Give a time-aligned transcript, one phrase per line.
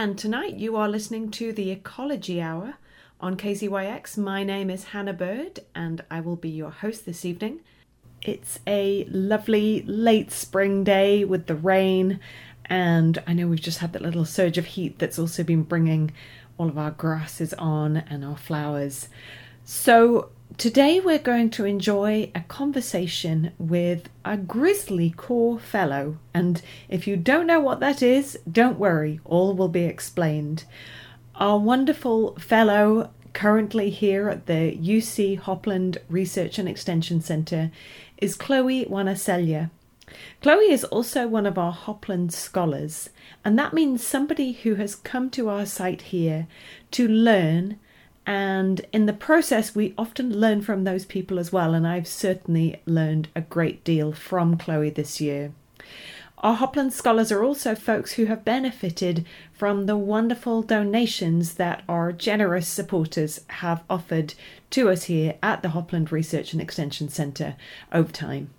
[0.00, 2.74] And tonight you are listening to the Ecology Hour
[3.20, 4.16] on KZYX.
[4.16, 7.62] My name is Hannah Bird and I will be your host this evening.
[8.22, 12.20] It's a lovely late spring day with the rain,
[12.66, 16.12] and I know we've just had that little surge of heat that's also been bringing
[16.58, 19.08] all of our grasses on and our flowers.
[19.64, 26.18] So, today we're going to enjoy a conversation with a Grizzly Corps fellow.
[26.32, 30.64] And if you don't know what that is, don't worry, all will be explained.
[31.36, 37.70] Our wonderful fellow currently here at the UC Hopland Research and Extension Centre
[38.16, 39.70] is Chloe Wanaselja.
[40.42, 43.10] Chloe is also one of our Hopland scholars,
[43.44, 46.46] and that means somebody who has come to our site here
[46.92, 47.78] to learn.
[48.28, 51.72] And in the process, we often learn from those people as well.
[51.72, 55.52] And I've certainly learned a great deal from Chloe this year.
[56.36, 62.12] Our Hopland scholars are also folks who have benefited from the wonderful donations that our
[62.12, 64.34] generous supporters have offered
[64.72, 67.56] to us here at the Hopland Research and Extension Centre
[67.92, 68.50] over time.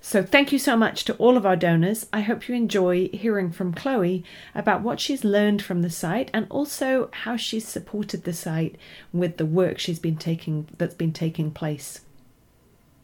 [0.00, 2.06] So, thank you so much to all of our donors.
[2.12, 6.46] I hope you enjoy hearing from Chloe about what she's learned from the site and
[6.48, 8.76] also how she's supported the site
[9.12, 12.00] with the work she's been taking that's been taking place.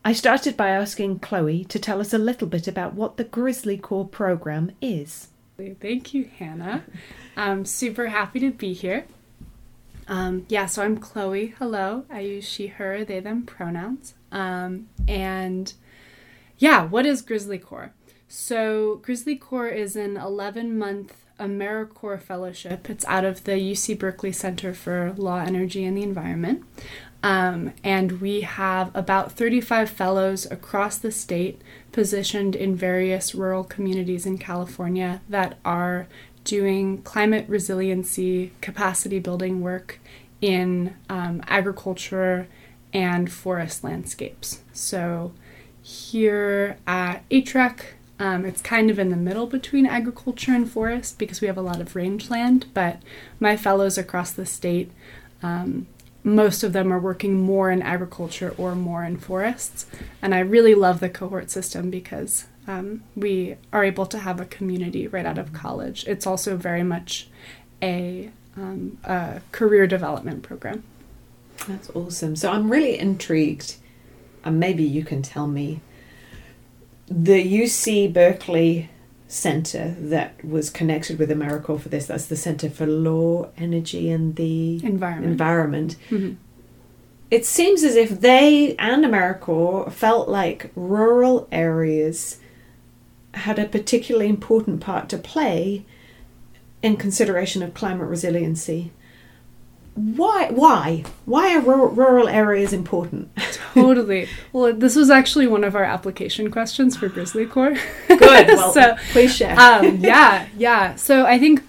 [0.05, 3.79] I started by asking Chloe to tell us a little bit about what the Grizzly
[3.79, 5.29] Corps program is.
[5.81, 6.85] Thank you, Hannah.
[7.37, 9.07] I'm super happy to be here.
[10.09, 11.55] Um, yeah, so I'm Chloe.
[11.59, 12.05] Hello.
[12.11, 14.15] I use she, her, they, them pronouns.
[14.33, 15.73] Um, and
[16.63, 17.93] yeah, what is Grizzly Corps?
[18.29, 22.89] So, Grizzly Corps is an 11 month AmeriCorps fellowship.
[22.89, 26.63] It's out of the UC Berkeley Center for Law, Energy, and the Environment.
[27.21, 31.61] Um, and we have about 35 fellows across the state
[31.91, 36.07] positioned in various rural communities in California that are
[36.45, 39.99] doing climate resiliency, capacity building work
[40.41, 42.47] in um, agriculture
[42.93, 44.61] and forest landscapes.
[44.73, 45.33] So
[45.83, 47.81] here at HREC,
[48.19, 51.63] um, it's kind of in the middle between agriculture and forest because we have a
[51.63, 53.03] lot of rangeland, but
[53.41, 54.91] my fellows across the state
[55.43, 55.87] um,
[56.25, 59.87] most of them are working more in agriculture or more in forests.
[60.21, 64.45] And I really love the cohort system because um, we are able to have a
[64.45, 66.05] community right out of college.
[66.07, 67.29] It's also very much
[67.83, 70.85] a, um, a career development program.
[71.67, 72.37] That's awesome.
[72.37, 73.77] So I'm really intrigued,
[74.45, 75.81] and maybe you can tell me.
[77.09, 78.91] The UC Berkeley
[79.33, 82.07] center that was connected with AmeriCorps for this.
[82.07, 85.33] That's the Center for Law, Energy, and the Environment.
[85.33, 85.97] Environment.
[86.11, 86.35] Mm-hmm.
[87.31, 92.41] It seems as if they and AmeriCorps felt like rural areas
[93.33, 95.87] had a particularly important part to play
[96.83, 98.93] in consideration of climate resiliency
[99.95, 101.05] why why?
[101.27, 103.31] Why are rural areas important?
[103.75, 104.29] Totally.
[104.53, 107.77] Well this was actually one of our application questions for grizzly corps.
[108.09, 108.49] Good.
[108.57, 109.59] Well, so please share.
[109.59, 110.95] um, yeah yeah.
[110.97, 111.63] So i think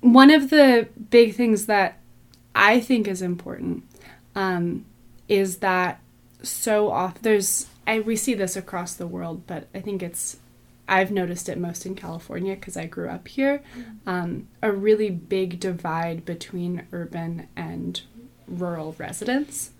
[0.00, 1.98] one of the big things that
[2.54, 3.84] i think is important
[4.34, 4.84] um,
[5.28, 6.00] is that
[6.42, 10.36] so often there's I, we see this across the world but i think it's
[10.90, 13.62] I've noticed it most in California because I grew up here,
[14.06, 18.02] um, a really big divide between urban and
[18.48, 19.70] rural residents.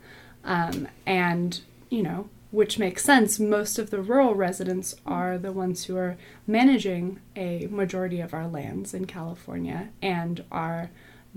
[0.45, 5.85] Um, and, you know, which makes sense, most of the rural residents are the ones
[5.85, 6.17] who are
[6.47, 10.91] managing a majority of our lands in California and are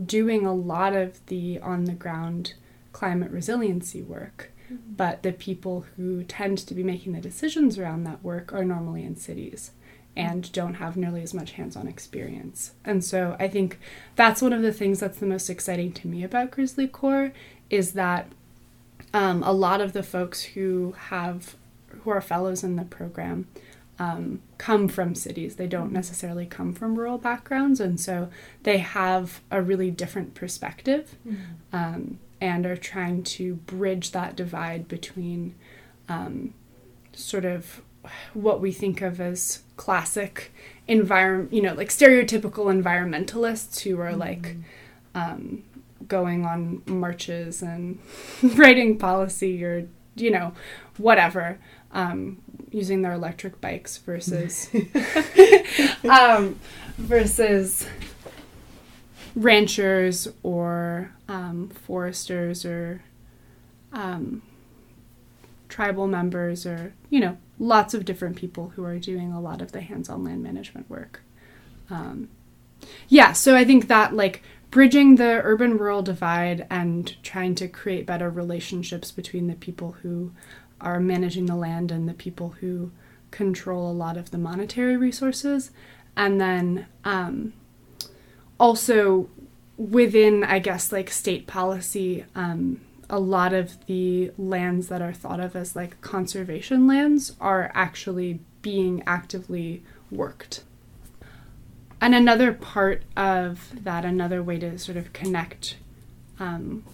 [0.05, 2.55] doing a lot of the on the ground
[2.93, 4.53] climate resiliency work.
[4.71, 9.05] But the people who tend to be making the decisions around that work are normally
[9.05, 9.73] in cities
[10.17, 12.73] and don't have nearly as much hands on experience.
[12.85, 13.79] And so I think
[14.17, 17.33] that's one of the things that's the most exciting to me about Grizzly Corps
[17.69, 18.29] is that
[19.13, 21.57] um, a lot of the folks who have
[22.03, 23.47] who are fellows in the program
[23.99, 25.57] um, come from cities.
[25.57, 28.29] They don't necessarily come from rural backgrounds, and so
[28.65, 31.17] they have a really different perspective.
[31.27, 31.43] Mm-hmm.
[31.73, 35.55] Um, and are trying to bridge that divide between
[36.11, 36.53] um,
[37.15, 37.81] sort of
[38.35, 40.53] what we think of as classic
[40.87, 44.21] environment, you know, like stereotypical environmentalists who are mm-hmm.
[44.21, 44.57] like
[45.15, 45.63] um,
[46.07, 47.99] going on marches and
[48.43, 50.53] writing policy or, you know,
[50.99, 51.59] whatever,
[51.93, 54.69] um, using their electric bikes versus
[56.11, 56.61] um,
[56.99, 57.87] versus
[59.35, 63.03] ranchers or um, foresters or
[63.93, 64.43] um,
[65.69, 69.73] tribal members or you know lots of different people who are doing a lot of
[69.73, 71.21] the hands-on land management work
[71.91, 72.29] um,
[73.09, 78.07] yeah, so I think that like bridging the urban rural divide and trying to create
[78.07, 80.33] better relationships between the people who
[80.81, 82.91] are managing the land and the people who
[83.31, 85.71] control a lot of the monetary resources.
[86.17, 87.53] And then um,
[88.59, 89.29] also
[89.77, 92.81] within, I guess, like state policy, um,
[93.11, 98.41] a lot of the lands that are thought of as like conservation lands are actually
[98.63, 100.63] being actively worked.
[102.01, 105.77] And another part of that, another way to sort of connect
[106.39, 106.85] um,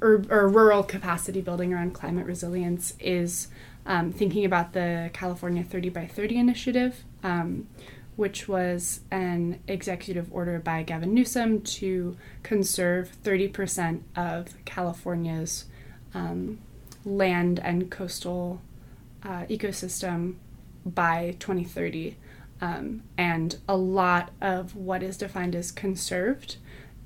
[0.00, 3.48] or, or, rural capacity building around climate resilience is
[3.84, 7.66] um, thinking about the California 30 by 30 initiative, um,
[8.16, 15.66] which was an executive order by Gavin Newsom to conserve 30% of California's
[16.14, 16.58] um,
[17.04, 18.60] land and coastal
[19.22, 20.36] uh, ecosystem
[20.84, 22.16] by 2030.
[22.60, 26.56] Um, and a lot of what is defined as conserved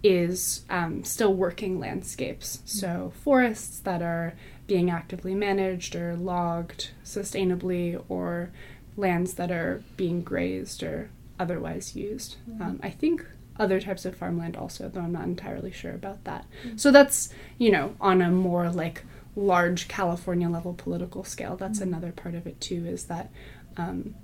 [0.03, 2.63] is um, still working landscapes.
[2.65, 4.35] So, forests that are
[4.67, 8.51] being actively managed or logged sustainably, or
[9.01, 12.37] lands that are being grazed or otherwise used.
[12.49, 12.63] Mm-hmm.
[12.63, 13.25] Um, I think
[13.59, 16.47] other types of farmland also, though I'm not entirely sure about that.
[16.65, 16.77] Mm-hmm.
[16.77, 19.05] So that's, you know, on a more like
[19.37, 21.57] large California level political scale.
[21.57, 21.89] That's mm-hmm.
[21.89, 23.31] another part of it too, is that
[23.77, 24.15] um,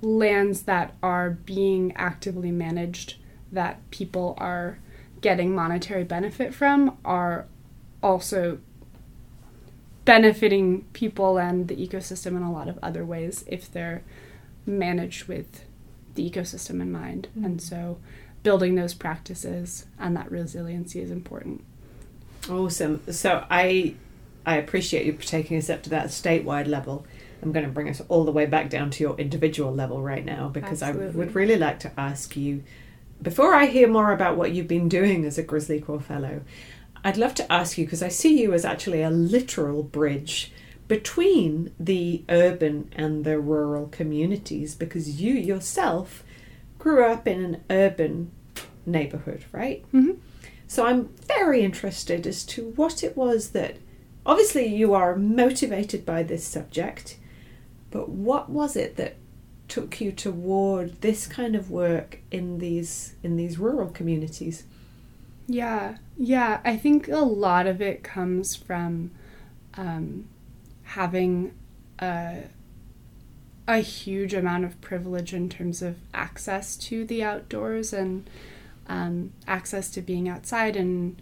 [0.00, 3.16] lands that are being actively managed
[3.50, 4.78] that people are
[5.20, 7.46] getting monetary benefit from are
[8.02, 8.58] also
[10.04, 14.02] benefiting people and the ecosystem in a lot of other ways if they're
[14.66, 15.64] managed with
[16.14, 17.28] the ecosystem in mind.
[17.30, 17.44] Mm-hmm.
[17.44, 17.98] And so
[18.42, 21.64] building those practices and that resiliency is important.
[22.50, 23.02] Awesome.
[23.10, 23.94] So I
[24.44, 27.06] I appreciate you taking us up to that statewide level.
[27.42, 30.24] I'm going to bring us all the way back down to your individual level right
[30.24, 31.14] now because Absolutely.
[31.14, 32.62] I would really like to ask you
[33.20, 36.42] before I hear more about what you've been doing as a Grizzly Corps Fellow,
[37.04, 40.52] I'd love to ask you because I see you as actually a literal bridge
[40.88, 46.22] between the urban and the rural communities because you yourself
[46.78, 48.30] grew up in an urban
[48.84, 49.84] neighborhood, right?
[49.92, 50.18] Mm-hmm.
[50.66, 53.76] So I'm very interested as to what it was that
[54.24, 57.18] obviously you are motivated by this subject,
[57.90, 59.16] but what was it that
[59.68, 64.64] took you toward this kind of work in these in these rural communities?
[65.52, 66.60] Yeah, yeah.
[66.64, 69.10] I think a lot of it comes from
[69.74, 70.28] um,
[70.82, 71.52] having
[72.00, 72.44] a,
[73.68, 78.30] a huge amount of privilege in terms of access to the outdoors and
[78.86, 81.20] um, access to being outside and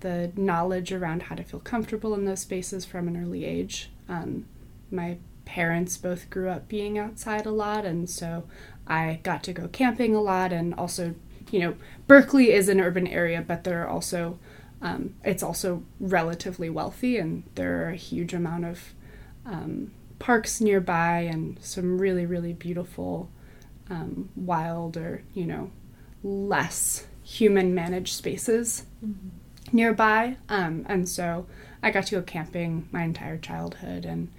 [0.00, 3.90] the knowledge around how to feel comfortable in those spaces from an early age.
[4.08, 4.46] Um,
[4.90, 8.42] my parents both grew up being outside a lot, and so
[8.88, 11.14] I got to go camping a lot and also
[11.50, 11.74] you know,
[12.06, 14.38] Berkeley is an urban area, but there are also
[14.80, 18.94] um, it's also relatively wealthy, and there are a huge amount of
[19.44, 23.30] um, parks nearby and some really really beautiful
[23.90, 25.70] um, wild or you know
[26.22, 29.28] less human managed spaces mm-hmm.
[29.76, 30.36] nearby.
[30.48, 31.46] Um, and so
[31.82, 34.30] I got to go camping my entire childhood, and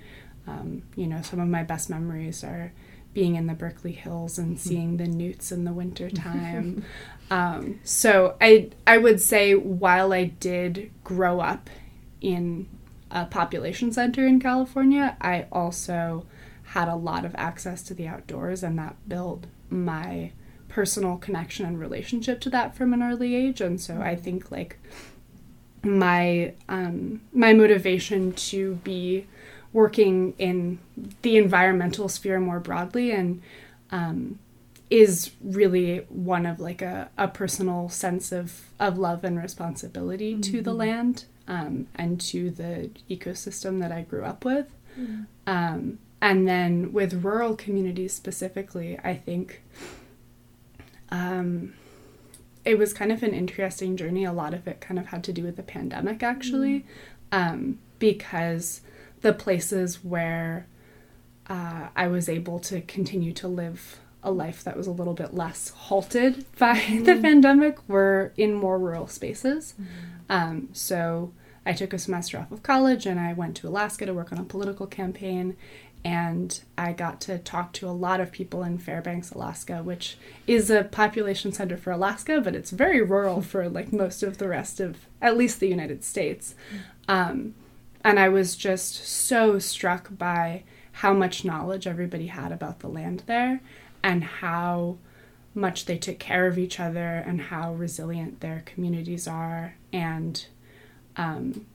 [0.48, 2.72] um, you know some of my best memories are
[3.14, 4.58] being in the Berkeley Hills and hmm.
[4.58, 6.86] seeing the newts in the wintertime.
[7.32, 11.70] um, so I I would say while I did grow up
[12.22, 12.68] in
[13.12, 16.26] a population center in California, I also
[16.64, 20.32] had a lot of access to the outdoors and that built my
[20.68, 23.60] personal connection and relationship to that from an early age.
[23.60, 24.78] And so I think like
[25.84, 29.26] my um, my motivation to be
[29.72, 30.80] working in
[31.22, 33.42] the environmental sphere more broadly and
[33.92, 34.40] um,
[34.90, 40.42] is really one of like a, a personal sense of, of love and responsibility mm-hmm.
[40.42, 40.80] to the mm-hmm.
[40.80, 44.68] land um, and to the ecosystem that I grew up with.
[45.00, 45.24] Mm-hmm.
[45.46, 49.62] Um, and then with rural communities specifically, I think
[51.10, 51.74] um,
[52.66, 54.26] it was kind of an interesting journey.
[54.26, 56.86] A lot of it kind of had to do with the pandemic, actually,
[57.32, 57.74] mm-hmm.
[58.00, 58.82] because
[59.22, 60.68] the places where
[61.48, 65.34] uh, I was able to continue to live a life that was a little bit
[65.34, 67.06] less halted by mm.
[67.06, 69.74] the pandemic were in more rural spaces.
[69.80, 69.86] Mm.
[70.30, 71.34] Um, so
[71.66, 74.38] I took a semester off of college and I went to Alaska to work on
[74.38, 75.56] a political campaign.
[76.04, 80.70] And I got to talk to a lot of people in Fairbanks, Alaska, which is
[80.70, 84.80] a population center for Alaska, but it's very rural for like most of the rest
[84.80, 86.56] of at least the United States.
[87.08, 87.14] Mm.
[87.14, 87.56] Um,
[88.04, 93.24] and I was just so struck by how much knowledge everybody had about the land
[93.26, 93.62] there
[94.04, 94.98] and how
[95.54, 100.48] much they took care of each other and how resilient their communities are and
[101.18, 101.66] um,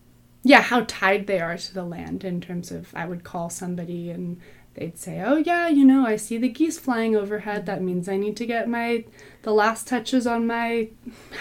[0.43, 4.11] yeah how tied they are to the land in terms of i would call somebody
[4.11, 4.41] and
[4.75, 7.67] they'd say oh yeah you know i see the geese flying overhead.
[7.67, 9.05] That means i need to get my
[9.43, 10.89] the last touches on my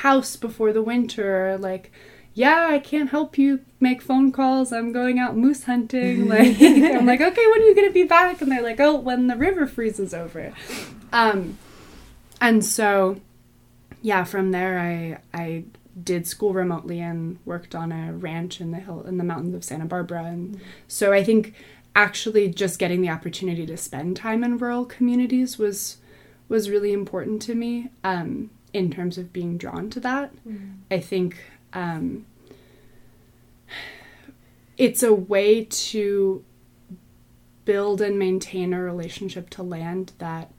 [0.02, 1.92] house before the winter like
[2.34, 4.72] yeah i can't help you make phone calls.
[4.72, 6.28] I'm going out moose hunting.
[6.34, 8.42] Like i'm like okay when are you going to be back?
[8.42, 10.54] And they're like oh when the river freezes over.
[11.12, 11.60] Um,
[12.42, 13.20] and so
[14.02, 15.64] yeah from there i i
[16.04, 19.64] did school remotely and worked on a ranch in the hill in the mountains of
[19.64, 20.24] santa barbara.
[20.24, 21.54] And so i think
[21.96, 25.98] actually just getting the opportunity to spend time in rural communities was
[26.50, 30.32] was really important to me um, in terms of being drawn to that.
[30.46, 30.78] Mm.
[30.92, 31.38] I think
[31.74, 32.26] um,
[34.78, 36.44] it's a way to
[37.66, 40.52] build and maintain a relationship to land that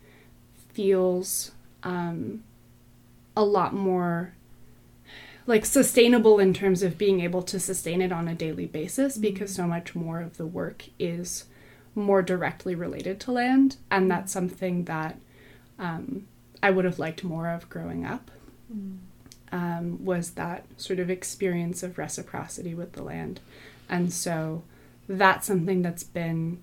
[0.72, 1.52] feels
[1.82, 2.42] um,
[3.36, 4.34] a lot more
[5.46, 9.22] like sustainable in terms of being able to sustain it on a daily basis mm-hmm.
[9.22, 11.44] because so much more of the work is
[11.94, 15.18] more directly related to land and that's something that
[15.78, 16.26] um,
[16.62, 18.30] i would have liked more of growing up
[18.74, 18.96] mm.
[19.54, 23.40] Um, was that sort of experience of reciprocity with the land
[23.88, 24.62] and so
[25.08, 26.62] that's something that's been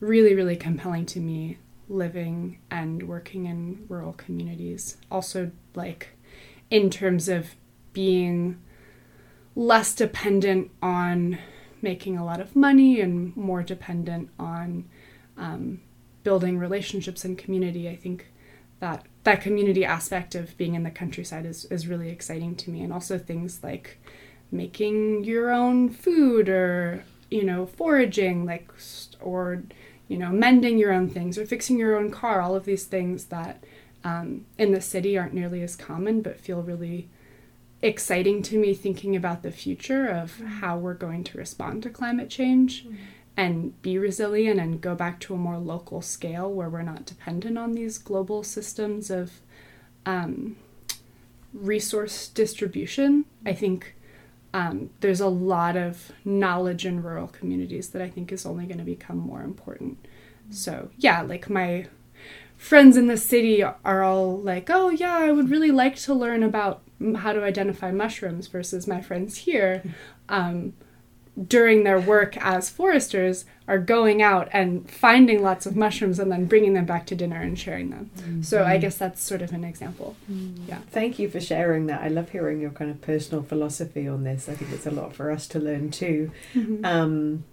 [0.00, 6.08] really really compelling to me living and working in rural communities also like
[6.70, 7.54] in terms of
[7.92, 8.58] being
[9.54, 11.38] less dependent on
[11.80, 14.84] making a lot of money and more dependent on
[15.36, 15.80] um,
[16.24, 17.88] building relationships and community.
[17.88, 18.26] I think
[18.80, 22.82] that that community aspect of being in the countryside is, is really exciting to me.
[22.82, 23.98] And also things like
[24.50, 28.70] making your own food or, you know, foraging, like,
[29.20, 29.62] or,
[30.08, 33.26] you know, mending your own things or fixing your own car, all of these things
[33.26, 33.64] that
[34.04, 37.08] um, in the city aren't nearly as common but feel really
[37.82, 40.46] exciting to me thinking about the future of mm.
[40.46, 42.96] how we're going to respond to climate change mm.
[43.36, 47.58] And be resilient and go back to a more local scale where we're not dependent
[47.58, 49.40] on these global systems of
[50.06, 50.56] um,
[51.52, 53.24] resource distribution.
[53.44, 53.94] I think
[54.52, 58.78] um, there's a lot of knowledge in rural communities that I think is only going
[58.78, 59.98] to become more important.
[60.50, 61.86] So, yeah, like my
[62.56, 66.44] friends in the city are all like, oh, yeah, I would really like to learn
[66.44, 66.82] about
[67.16, 69.82] how to identify mushrooms versus my friends here
[70.28, 70.72] um,
[71.48, 76.44] during their work as foresters are going out and finding lots of mushrooms and then
[76.44, 78.10] bringing them back to dinner and sharing them.
[78.16, 78.42] Mm-hmm.
[78.42, 80.16] So I guess that's sort of an example.
[80.30, 80.68] Mm.
[80.68, 80.78] Yeah.
[80.90, 82.02] Thank you for sharing that.
[82.02, 84.48] I love hearing your kind of personal philosophy on this.
[84.48, 86.30] I think it's a lot for us to learn too.
[86.54, 86.84] Mm-hmm.
[86.84, 87.44] Um,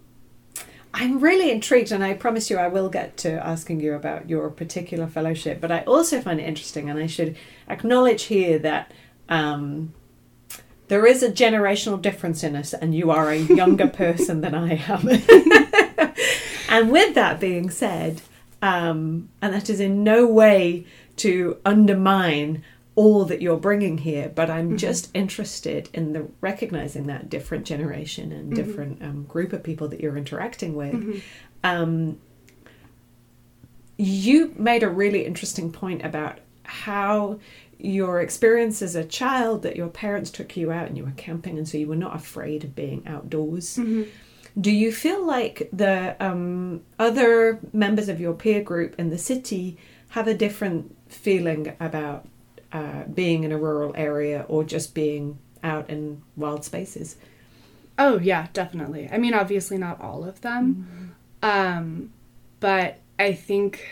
[0.94, 4.50] I'm really intrigued, and I promise you I will get to asking you about your
[4.50, 5.60] particular fellowship.
[5.60, 7.36] But I also find it interesting, and I should
[7.68, 8.92] acknowledge here that
[9.30, 9.94] um,
[10.92, 14.74] there is a generational difference in us, and you are a younger person than I
[14.74, 15.08] am.
[16.68, 18.20] and with that being said,
[18.60, 20.84] um, and that is in no way
[21.16, 22.62] to undermine
[22.94, 24.76] all that you're bringing here, but I'm mm-hmm.
[24.76, 28.62] just interested in the recognizing that different generation and mm-hmm.
[28.62, 30.92] different um, group of people that you're interacting with.
[30.92, 31.18] Mm-hmm.
[31.64, 32.20] Um,
[33.96, 37.38] you made a really interesting point about how
[37.82, 41.58] your experience as a child that your parents took you out and you were camping
[41.58, 44.04] and so you were not afraid of being outdoors mm-hmm.
[44.60, 49.76] do you feel like the um, other members of your peer group in the city
[50.10, 52.28] have a different feeling about
[52.72, 57.16] uh, being in a rural area or just being out in wild spaces
[57.98, 60.86] oh yeah definitely i mean obviously not all of them
[61.42, 61.76] mm-hmm.
[61.76, 62.12] um,
[62.60, 63.88] but i think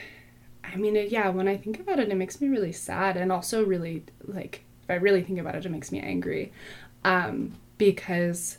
[0.72, 3.64] I mean, yeah, when I think about it, it makes me really sad and also
[3.64, 6.52] really, like, if I really think about it, it makes me angry.
[7.04, 8.58] Um, because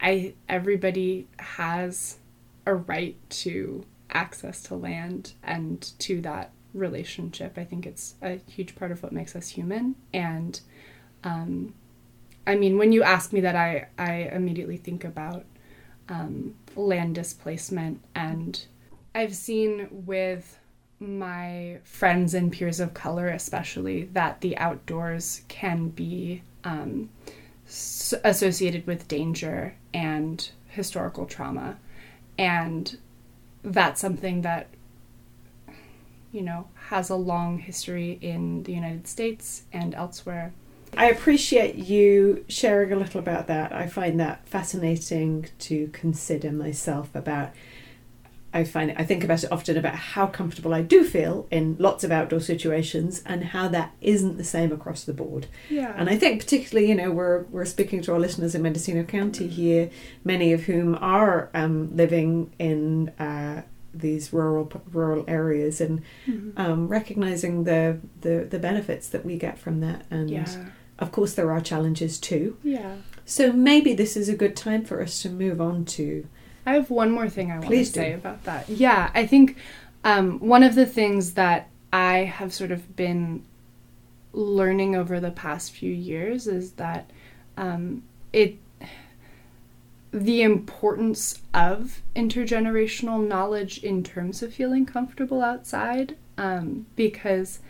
[0.00, 2.18] I, everybody has
[2.64, 7.58] a right to access to land and to that relationship.
[7.58, 9.96] I think it's a huge part of what makes us human.
[10.14, 10.60] And,
[11.24, 11.74] um,
[12.46, 15.44] I mean, when you ask me that, I, I immediately think about
[16.08, 18.02] um, land displacement.
[18.14, 18.64] And
[19.14, 20.58] I've seen with
[20.98, 27.10] my friends and peers of color, especially, that the outdoors can be um,
[28.24, 31.78] associated with danger and historical trauma.
[32.38, 32.98] And
[33.62, 34.68] that's something that,
[36.32, 40.52] you know, has a long history in the United States and elsewhere.
[40.96, 43.72] I appreciate you sharing a little about that.
[43.72, 47.50] I find that fascinating to consider myself about
[48.60, 52.02] I find I think about it often about how comfortable I do feel in lots
[52.04, 55.44] of outdoor situations and how that isn't the same across the board.
[55.78, 55.92] Yeah.
[55.98, 59.46] And I think particularly, you know, we're we're speaking to our listeners in Mendocino County
[59.48, 59.90] here,
[60.24, 63.62] many of whom are um, living in uh,
[64.06, 66.52] these rural rural areas and Mhm.
[66.64, 70.00] um, recognizing the, the the benefits that we get from that.
[70.10, 70.46] And yeah.
[70.98, 72.56] of course, there are challenges too.
[72.62, 72.94] Yeah.
[73.24, 76.26] So maybe this is a good time for us to move on to.
[76.66, 77.84] I have one more thing I want to do.
[77.84, 78.68] say about that.
[78.68, 79.56] Yeah, I think
[80.04, 83.44] um, one of the things that I have sort of been
[84.32, 87.10] learning over the past few years is that
[87.56, 88.58] um, it
[90.12, 97.60] the importance of intergenerational knowledge in terms of feeling comfortable outside um, because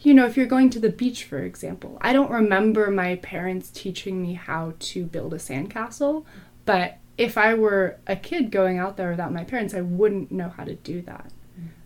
[0.00, 3.70] you know if you're going to the beach for example i don't remember my parents
[3.70, 6.24] teaching me how to build a sandcastle
[6.64, 10.48] but if i were a kid going out there without my parents i wouldn't know
[10.48, 11.30] how to do that.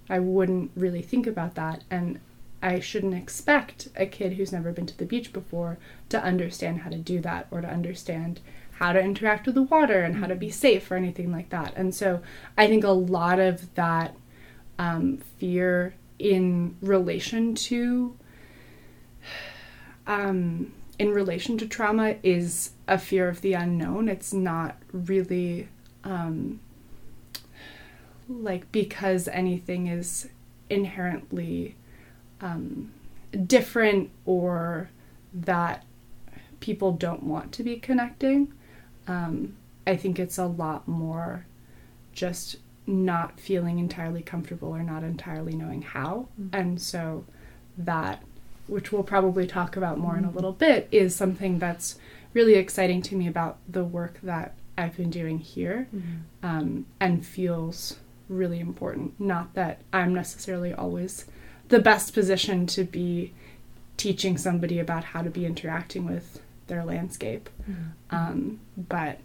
[0.08, 2.20] I wouldn't really think about that and
[2.62, 5.78] i shouldn't expect a kid who's never been to the beach before
[6.10, 8.40] to understand how to do that or to understand
[8.82, 11.72] how to interact with the water and how to be safe or anything like that.
[11.76, 12.20] And so
[12.58, 14.16] I think a lot of that
[14.78, 18.16] um, fear in relation to
[20.06, 24.08] um, in relation to trauma is a fear of the unknown.
[24.08, 25.68] It's not really
[26.04, 26.60] um,
[28.28, 30.28] like because anything is
[30.70, 31.76] inherently
[32.40, 32.92] um,
[33.46, 34.90] different or
[35.32, 35.84] that
[36.60, 38.52] people don't want to be connecting.
[39.08, 39.56] Um,
[39.86, 41.46] I think it's a lot more
[42.12, 42.56] just
[42.86, 46.28] not feeling entirely comfortable or not entirely knowing how.
[46.52, 47.24] And so
[47.78, 48.22] that,
[48.72, 51.98] which we'll probably talk about more in a little bit, is something that's
[52.32, 55.86] really exciting to me about the work that I've been doing here
[56.42, 57.98] um, and feels
[58.28, 59.20] really important.
[59.20, 61.26] Not that I'm necessarily always
[61.68, 63.32] the best position to be
[63.96, 67.50] teaching somebody about how to be interacting with their landscape.
[68.10, 69.18] Um, but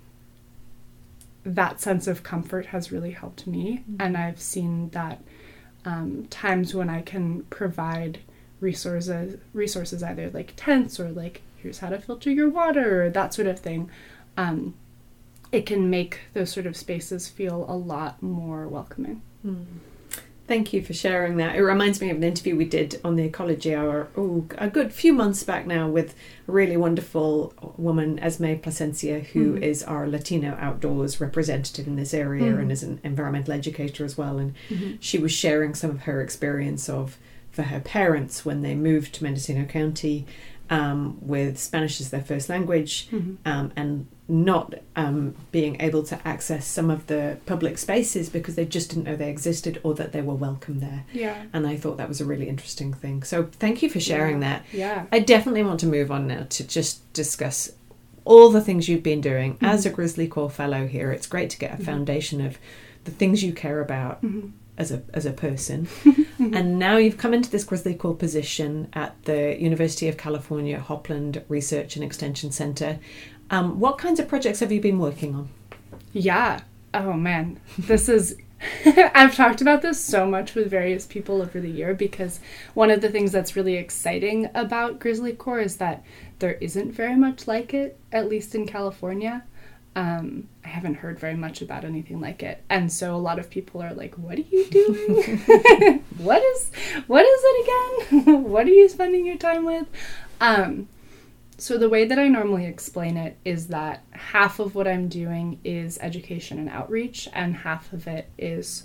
[1.46, 5.22] that sense of comfort has really helped me, and I've seen that
[5.86, 8.20] um, times when I can provide
[8.60, 13.34] resources, resources either like tents or like here's how to filter your water or that
[13.34, 13.90] sort of thing.
[14.38, 14.76] Um,
[15.52, 19.22] it can make those sort of spaces feel a lot more welcoming.
[20.48, 21.56] Thank you for sharing that.
[21.58, 24.94] It reminds me of an interview we did on the Ecology Hour oh, a good
[24.94, 26.16] few months back now with
[26.48, 32.54] a really wonderful woman, Esme Placencia, who is our Latino outdoors representative in this area
[32.54, 32.60] Mm.
[32.60, 34.38] and is an environmental educator as well.
[34.38, 34.54] And
[35.02, 37.18] she was sharing some of her experience of
[37.58, 40.28] for her parents when they moved to Mendocino County
[40.70, 43.10] um, with Spanish as their first language
[43.46, 48.66] um, and not um, being able to access some of the public spaces because they
[48.66, 51.04] just didn't know they existed or that they were welcome there.
[51.12, 51.46] Yeah.
[51.52, 53.24] And I thought that was a really interesting thing.
[53.24, 54.64] So thank you for sharing that.
[54.72, 55.08] Yeah.
[55.12, 57.72] I definitely want to move on now to just discuss
[58.24, 61.12] all the things you've been doing as a Grizzly Corps Fellow here.
[61.12, 62.60] It's great to get a foundation of
[63.06, 64.22] the things you care about
[64.78, 65.88] as a as a person.
[66.40, 71.44] and now you've come into this Grizzly Corps position at the University of California Hopland
[71.50, 73.00] Research and Extension Center.
[73.50, 75.50] Um, what kinds of projects have you been working on?
[76.14, 76.62] Yeah.
[76.94, 78.38] Oh man, this is.
[78.86, 82.40] I've talked about this so much with various people over the year because
[82.74, 86.04] one of the things that's really exciting about Grizzly Corps is that
[86.40, 89.44] there isn't very much like it, at least in California.
[89.98, 93.50] Um, I haven't heard very much about anything like it, and so a lot of
[93.50, 95.40] people are like, "What are you doing?
[96.18, 96.72] what is
[97.08, 98.44] what is it again?
[98.44, 99.88] what are you spending your time with?"
[100.40, 100.88] Um,
[101.60, 105.60] so, the way that I normally explain it is that half of what I'm doing
[105.64, 108.84] is education and outreach, and half of it is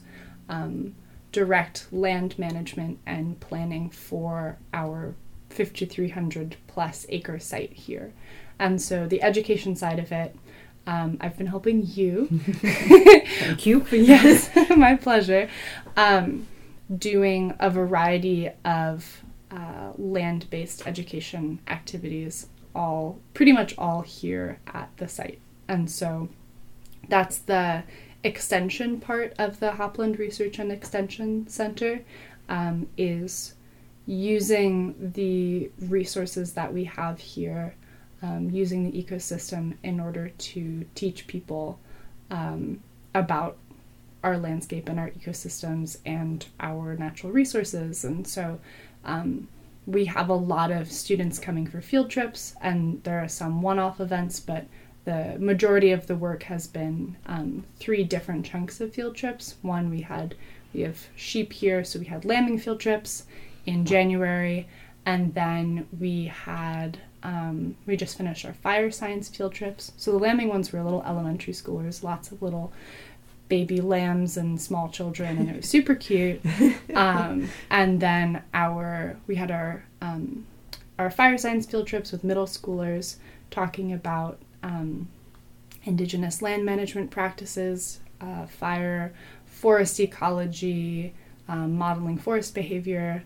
[0.48, 0.94] um,
[1.32, 5.14] direct land management and planning for our
[5.50, 8.14] 5,300 plus acre site here.
[8.58, 10.34] And so, the education side of it,
[10.86, 12.26] um, I've been helping you
[13.42, 13.86] Thank you.
[13.92, 15.48] yes, my pleasure.
[15.96, 16.46] Um,
[16.96, 24.90] doing a variety of uh, land based education activities, all pretty much all here at
[24.96, 25.40] the site.
[25.68, 26.28] And so
[27.08, 27.82] that's the
[28.24, 32.02] extension part of the Hopland Research and Extension Center
[32.48, 33.54] um, is
[34.06, 37.74] using the resources that we have here,
[38.22, 41.78] um, using the ecosystem in order to teach people
[42.30, 42.80] um,
[43.14, 43.58] about
[44.22, 48.04] our landscape and our ecosystems and our natural resources.
[48.04, 48.60] And so
[49.04, 49.48] um,
[49.86, 53.78] we have a lot of students coming for field trips, and there are some one
[53.80, 54.66] off events, but
[55.04, 59.56] the majority of the work has been um, three different chunks of field trips.
[59.62, 60.36] One we had
[60.72, 63.24] we have sheep here, so we had lambing field trips
[63.66, 64.68] in January,
[65.04, 69.92] and then we had um, we just finished our fire science field trips.
[69.96, 72.72] So the lambing ones were little elementary schoolers, lots of little
[73.48, 76.40] baby lambs and small children, and it was super cute.
[76.94, 80.46] Um, and then our we had our um,
[80.98, 83.16] our fire science field trips with middle schoolers,
[83.50, 85.08] talking about um,
[85.84, 89.14] indigenous land management practices, uh, fire,
[89.46, 91.14] forest ecology,
[91.48, 93.24] um, modeling forest behavior.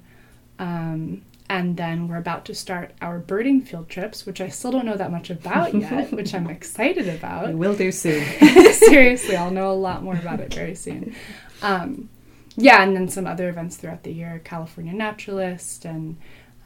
[0.59, 4.87] Um, and then we're about to start our birding field trips, which I still don't
[4.87, 7.49] know that much about yet, which I'm excited about.
[7.49, 8.25] We will do soon.
[8.73, 11.15] Seriously, I'll know a lot more about it very soon.
[11.63, 12.09] Um,
[12.57, 16.17] yeah, and then some other events throughout the year California Naturalist and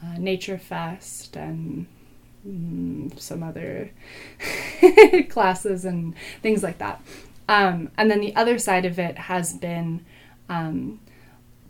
[0.03, 1.85] uh, Nature Fest and
[2.47, 3.91] mm, some other
[5.29, 7.01] classes and things like that.
[7.47, 10.05] Um, and then the other side of it has been
[10.49, 10.99] um,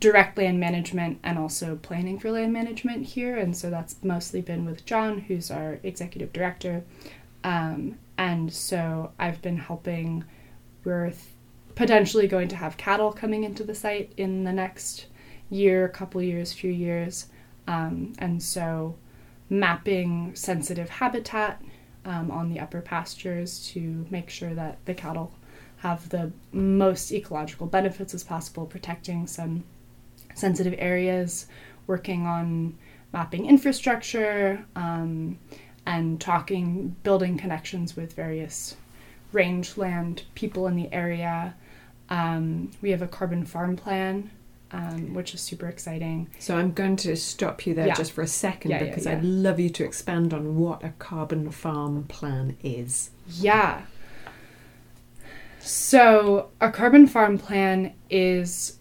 [0.02, 3.36] direct land management and also planning for land management here.
[3.38, 6.82] And so that's mostly been with John, who's our executive director.
[7.44, 10.24] Um, and so I've been helping.
[10.82, 11.12] We're
[11.76, 15.06] potentially going to have cattle coming into the site in the next
[15.50, 17.28] year, couple years, few years.
[17.68, 18.96] Um, and so
[19.48, 21.62] mapping sensitive habitat
[22.04, 25.32] um, on the upper pastures to make sure that the cattle
[25.76, 29.62] have the most ecological benefits as possible, protecting some
[30.34, 31.46] sensitive areas,
[31.86, 32.76] working on
[33.12, 35.38] mapping infrastructure, um,
[35.86, 38.76] and talking, building connections with various
[39.32, 41.54] rangeland people in the area.
[42.08, 44.30] Um, we have a carbon farm plan,
[44.70, 46.28] um, which is super exciting.
[46.38, 47.94] So I'm going to stop you there Yeah.
[47.94, 49.12] just for a second Yeah, because yeah.
[49.12, 53.10] I'd love you to expand on what a carbon farm plan is.
[53.28, 53.82] Yeah.
[55.60, 58.78] So, a carbon farm plan is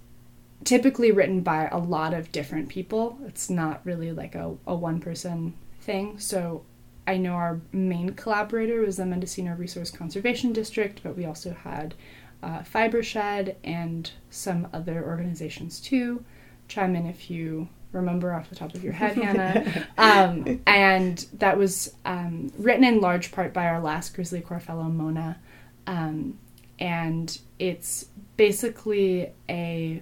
[0.64, 3.18] typically written by a lot of different people.
[3.26, 6.20] It's not really like a, a one person thing.
[6.20, 6.64] So,
[7.08, 11.96] I know our main collaborator was the Mendocino Resource Conservation District, but we also had
[12.44, 16.24] uh, Fibershed and some other organizations too.
[16.68, 19.88] Chime in if you remember off the top of your head, Hannah.
[19.98, 24.84] Um, and that was um, written in large part by our last Grizzly Corps fellow,
[24.84, 25.38] Mona.
[25.86, 26.40] Um,
[26.80, 28.06] and it's
[28.38, 30.02] basically a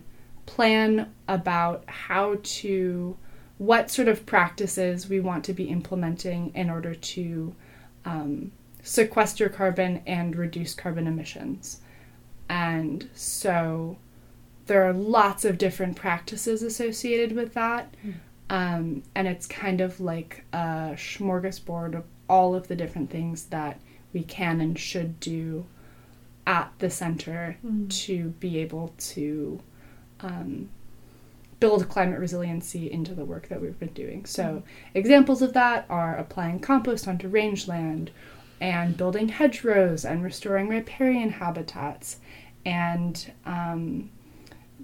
[0.50, 3.16] plan about how to,
[3.60, 7.56] what sort of practices we want to be implementing in order to
[8.04, 11.82] um, sequester carbon and reduce carbon emissions.
[12.50, 13.98] And so
[14.66, 17.94] there are lots of different practices associated with that.
[18.50, 23.80] Um, and it's kind of like a smorgasbord of all of the different things that
[24.14, 25.68] we can and should do
[26.48, 27.58] at the center
[27.90, 29.60] to be able to
[30.22, 30.70] um,
[31.60, 34.26] build climate resiliency into the work that we've been doing.
[34.26, 38.12] So, examples of that are applying compost onto rangeland
[38.62, 42.18] and building hedgerows and restoring riparian habitats
[42.66, 44.10] and um,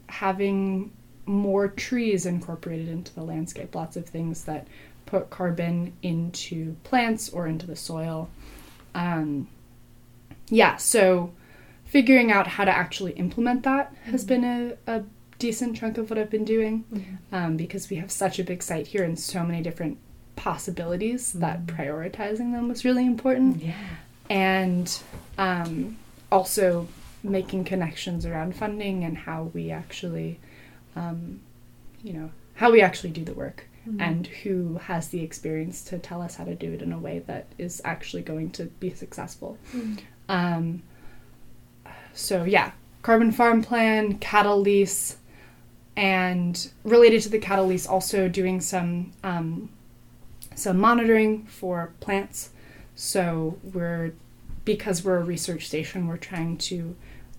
[0.08, 0.92] having
[1.26, 3.76] more trees incorporated into the landscape.
[3.76, 4.68] Lots of things that
[5.06, 8.30] put carbon into plants or into the soil.
[8.94, 9.48] Um,
[10.50, 11.34] yeah, so
[11.86, 15.04] figuring out how to actually implement that has been a, a
[15.46, 16.76] decent chunk of what I've been doing
[17.32, 19.98] um, because we have such a big site here and so many different
[20.36, 23.62] possibilities that prioritizing them was really important.
[23.62, 23.74] Yeah.
[24.30, 24.88] and
[25.38, 25.98] um,
[26.32, 26.88] also
[27.24, 30.40] making connections around funding and how we actually,
[30.96, 31.40] um,
[32.04, 33.60] you know, how we actually do the work
[34.00, 37.20] and who has the experience to tell us how to do it in a way
[37.28, 39.60] that is actually going to be successful.
[40.28, 40.82] Um,
[42.14, 42.72] so yeah,
[43.04, 45.18] carbon farm plan, cattle lease,
[45.96, 49.70] and related to the cattle lease, also doing some um,
[50.56, 52.50] some monitoring for plants.
[52.96, 54.14] So we're
[54.64, 56.96] because we're a research station, we're trying to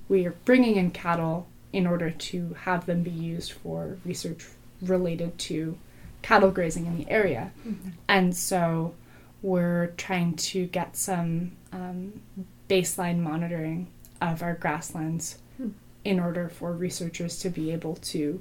[0.08, 4.46] we are bringing in cattle in order to have them be used for research
[4.80, 5.76] related to
[6.22, 7.52] cattle grazing in the area,
[8.08, 8.94] and so
[9.42, 12.20] we're trying to get some um,
[12.68, 13.86] baseline monitoring
[14.20, 15.38] of our grasslands
[16.06, 18.40] in order for researchers to be able to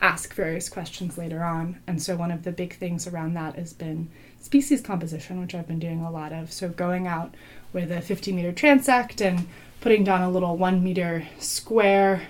[0.00, 1.78] ask various questions later on.
[1.86, 4.08] And so, one of the big things around that has been
[4.40, 6.52] species composition, which I've been doing a lot of.
[6.52, 7.34] So, going out
[7.72, 9.46] with a 50 meter transect and
[9.80, 12.28] putting down a little one meter square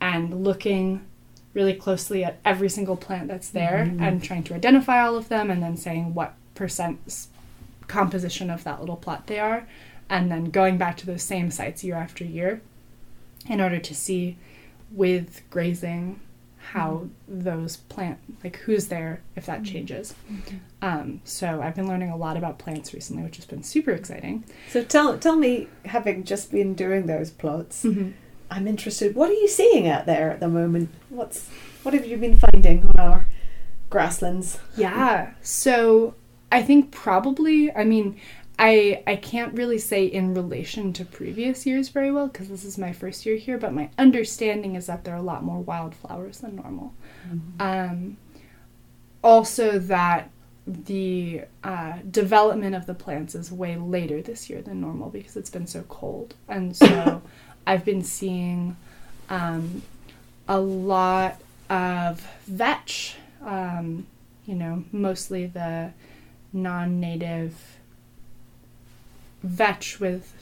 [0.00, 1.04] and looking
[1.54, 4.02] really closely at every single plant that's there mm-hmm.
[4.02, 7.26] and trying to identify all of them and then saying what percent
[7.88, 9.66] composition of that little plot they are
[10.08, 12.60] and then going back to those same sites year after year
[13.48, 14.36] in order to see
[14.90, 16.20] with grazing
[16.70, 17.42] how mm-hmm.
[17.42, 19.72] those plant like who's there if that mm-hmm.
[19.72, 20.56] changes mm-hmm.
[20.80, 24.44] um, so i've been learning a lot about plants recently which has been super exciting
[24.70, 27.84] So tell tell me, having just been doing those plots,
[28.50, 29.14] I'm interested.
[29.14, 30.90] What are you seeing out there at the moment?
[31.08, 31.48] What's
[31.82, 33.26] what have you been finding on our
[33.90, 34.58] grasslands?
[34.76, 35.32] Yeah.
[35.42, 36.14] So
[36.50, 38.20] I think probably, I mean,
[38.62, 42.78] I I can't really say in relation to previous years very well because this is
[42.78, 46.38] my first year here, but my understanding is that there are a lot more wildflowers
[46.38, 46.94] than normal.
[47.58, 48.18] Um,
[49.24, 50.30] also that
[50.64, 55.50] the uh, development of the plants is way later this year than normal because it's
[55.50, 57.20] been so cold, and so
[57.66, 58.76] I've been seeing
[59.28, 59.82] um,
[60.46, 63.16] a lot of vetch.
[63.44, 64.06] Um,
[64.46, 65.92] you know, mostly the
[66.52, 67.54] non-native
[69.42, 70.34] vetch with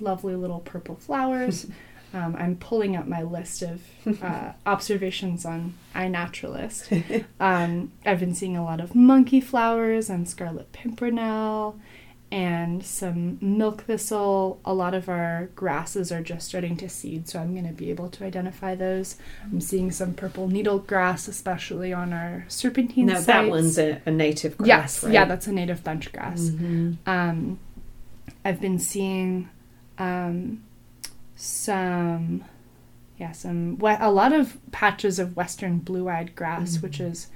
[0.00, 1.66] lovely little purple flowers.
[2.14, 3.82] Um, I'm pulling up my list of
[4.22, 7.24] uh, observations on iNaturalist.
[7.40, 11.78] Um, I've been seeing a lot of monkey flowers and scarlet pimpernel
[12.32, 14.58] and some milk thistle.
[14.64, 17.90] A lot of our grasses are just starting to seed, so I'm going to be
[17.90, 19.16] able to identify those.
[19.44, 23.26] I'm seeing some purple needle grass, especially on our serpentine Now sites.
[23.26, 25.12] that one's a, a native grass, yes, right?
[25.12, 26.40] yeah, that's a native bunch grass.
[26.40, 26.96] Mhm.
[27.06, 27.58] Um,
[28.44, 29.48] I've been seeing
[29.98, 30.64] um,
[31.36, 32.44] some,
[33.18, 37.28] yeah, some a lot of patches of western blue-eyed grass, which is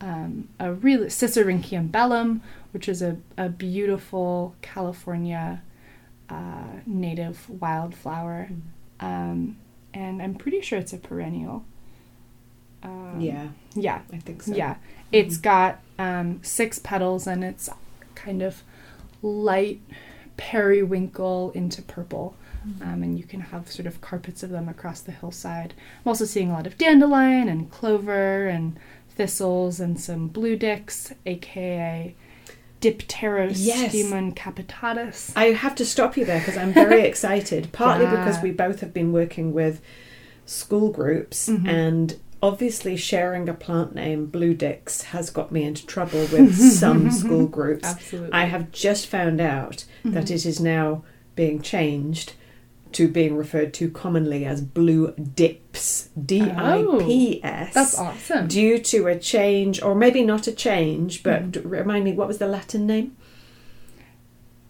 [0.00, 5.62] um, a really Sisyrinchium bellum, which is a, a beautiful California
[6.28, 8.50] uh, native wildflower,
[9.00, 9.56] um,
[9.92, 11.64] and I'm pretty sure it's a perennial.
[12.82, 14.54] Um, yeah, yeah, I think so.
[14.54, 14.76] yeah,
[15.12, 17.68] it's got um, six petals and it's
[18.14, 18.62] kind of
[19.22, 19.80] light
[20.40, 22.34] periwinkle into purple.
[22.82, 25.72] Um, and you can have sort of carpets of them across the hillside.
[26.04, 31.12] I'm also seeing a lot of dandelion and clover and thistles and some blue dicks,
[31.24, 32.14] aka
[32.82, 35.32] Dipterostemon capitatus.
[35.36, 37.72] I have to stop you there because I'm very excited.
[37.72, 38.16] Partly Yeah.
[38.24, 39.80] because we both have been working with
[40.46, 41.68] school groups, Mhm.
[41.68, 47.10] and obviously sharing a plant name, Blue Dix, has got me into trouble with some
[47.10, 47.84] school groups.
[47.84, 48.32] Absolutely.
[48.32, 50.34] I have just found out that mm-hmm.
[50.34, 52.34] it is now being changed
[52.92, 57.68] to being referred to commonly as Blue Dips, D I P S.
[57.68, 58.48] Oh, that's awesome.
[58.48, 62.38] Due to a change, or maybe not a change, but d- remind me, what was
[62.38, 63.16] the Latin name?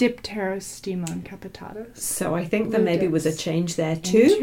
[0.00, 2.02] Dipterostemon capitatus.
[2.02, 4.38] So I think there maybe was a change there too.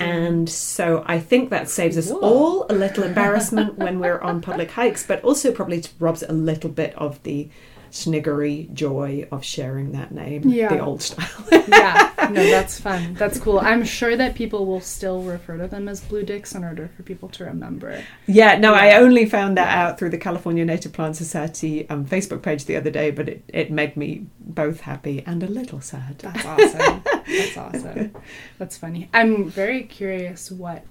[0.00, 2.18] And so I think that saves us Whoa.
[2.20, 6.68] all a little embarrassment when we're on public hikes, but also probably robs a little
[6.68, 7.48] bit of the
[7.90, 10.68] sniggery joy of sharing that name, Yeah.
[10.68, 11.28] the old style.
[11.68, 13.14] yeah, no, that's fun.
[13.14, 13.58] That's cool.
[13.60, 17.02] I'm sure that people will still refer to them as blue dicks in order for
[17.02, 18.02] people to remember.
[18.26, 22.42] yeah, no, I only found that out through the California Native Plant Society um, Facebook
[22.42, 26.18] page the other day, but it, it made me both happy and a little sad.
[26.18, 27.02] That's awesome.
[27.26, 28.14] That's awesome.
[28.58, 29.08] That's funny.
[29.12, 30.84] I'm very curious what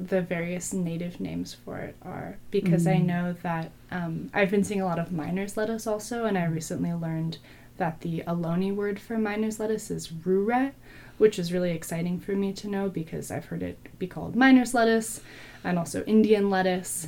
[0.00, 3.04] the various native names for it are because I Mm.
[3.04, 6.92] know that um, I've been seeing a lot of miner's lettuce also, and I recently
[6.92, 7.38] learned
[7.76, 10.74] that the Ohlone word for miner's lettuce is ruret,
[11.18, 14.74] which is really exciting for me to know because I've heard it be called miner's
[14.74, 15.20] lettuce
[15.64, 17.06] and also Indian lettuce.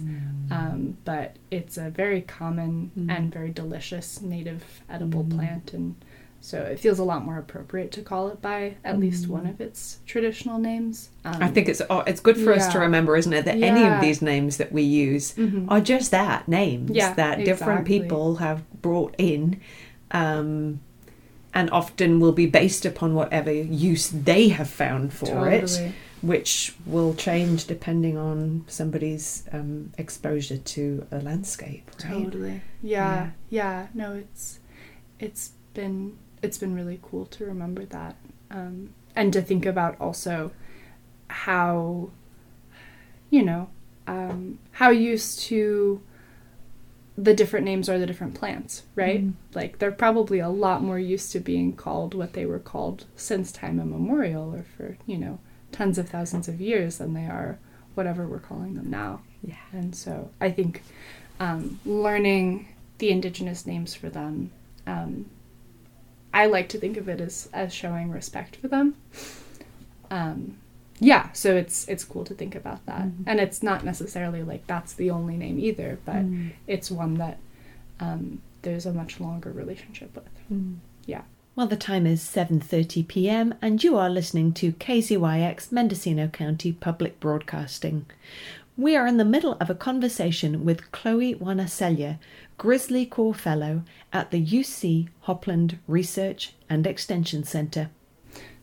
[0.51, 3.11] Um, but it's a very common Mm.
[3.17, 5.31] and very delicious native edible Mm.
[5.37, 5.95] plant, and
[6.47, 9.31] so it feels a lot more appropriate to call it by at least Mm.
[9.31, 11.09] one of its traditional names.
[11.25, 13.83] Um, I think it's oh, it's good for us to remember, isn't it, that any
[13.85, 15.67] of these names that we use mhm.
[15.69, 19.61] are just that names Yeah, that different people have brought in
[20.13, 20.79] um,
[21.53, 27.15] and often will be based upon whatever use they have found for it which will
[27.15, 32.63] change depending on somebody's um, exposure to a landscape right Totally.
[32.83, 33.89] Yeah, yeah.
[33.95, 34.61] No, it's
[35.19, 38.17] it's been it's been really cool to remember that,
[38.51, 40.53] um, and to think about also
[41.29, 42.11] how
[43.31, 43.69] you know
[44.07, 46.01] um, how used to
[47.19, 49.25] the different names are the different plants, right?
[49.25, 49.33] Mhm.
[49.55, 53.51] Like they're probably a lot more used to being called what they were called since
[53.51, 55.39] time immemorial, or for you know
[55.73, 57.59] tens of thousands of years than they are
[57.95, 59.21] whatever we're calling them now.
[59.43, 60.83] yeah And so I think
[61.41, 62.69] um, learning
[62.99, 64.51] the indigenous names for them,
[64.87, 65.27] um,
[66.43, 68.95] I like to think of it as, as showing respect for them.
[70.11, 70.59] Um,
[70.99, 73.25] yeah, so it's it's cool to think about that, Mhm.
[73.27, 76.53] and it's not necessarily like that's the only name either, but Mm.
[76.67, 77.39] it's one that
[77.99, 80.29] um, there's a much longer relationship with.
[80.53, 80.77] Mm.
[81.07, 81.23] Yeah.
[81.55, 83.55] Well, the time is 7:30 p.m.
[83.63, 88.05] and you are listening to KZYX Mendocino County Public Broadcasting.
[88.79, 92.19] We are in the middle of a conversation with Chloe Wanaselja,
[92.59, 97.89] Grizzly Corps Fellow at the UC Hopland Research and Extension Center.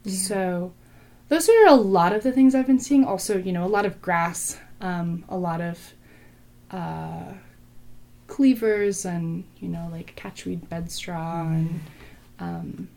[0.06, 0.74] So,
[1.30, 3.06] those are a lot of the things I've been seeing.
[3.06, 5.94] Also, you know, a lot of grass, um, a lot of
[6.70, 7.34] uh,
[8.28, 11.56] cleavers, and you know, like catchweed bedstraw, mm.
[11.56, 11.80] and
[12.40, 12.90] um,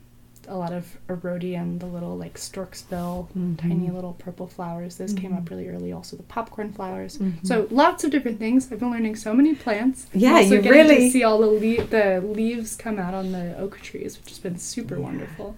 [0.48, 3.56] a lot of erodium, the little like stork's bill, mm-hmm.
[3.56, 4.96] tiny little purple flowers.
[4.96, 5.22] Those mm-hmm.
[5.22, 5.54] came up mm-hmm.
[5.54, 5.92] really early.
[5.92, 7.18] Also the popcorn flowers.
[7.18, 7.46] Mm-hmm.
[7.46, 8.70] So lots of different things.
[8.70, 10.06] I've been learning so many plants.
[10.12, 13.80] Yeah, you really to see all the le- the leaves come out on the oak
[13.80, 15.02] trees, which has been super yeah.
[15.02, 15.56] wonderful.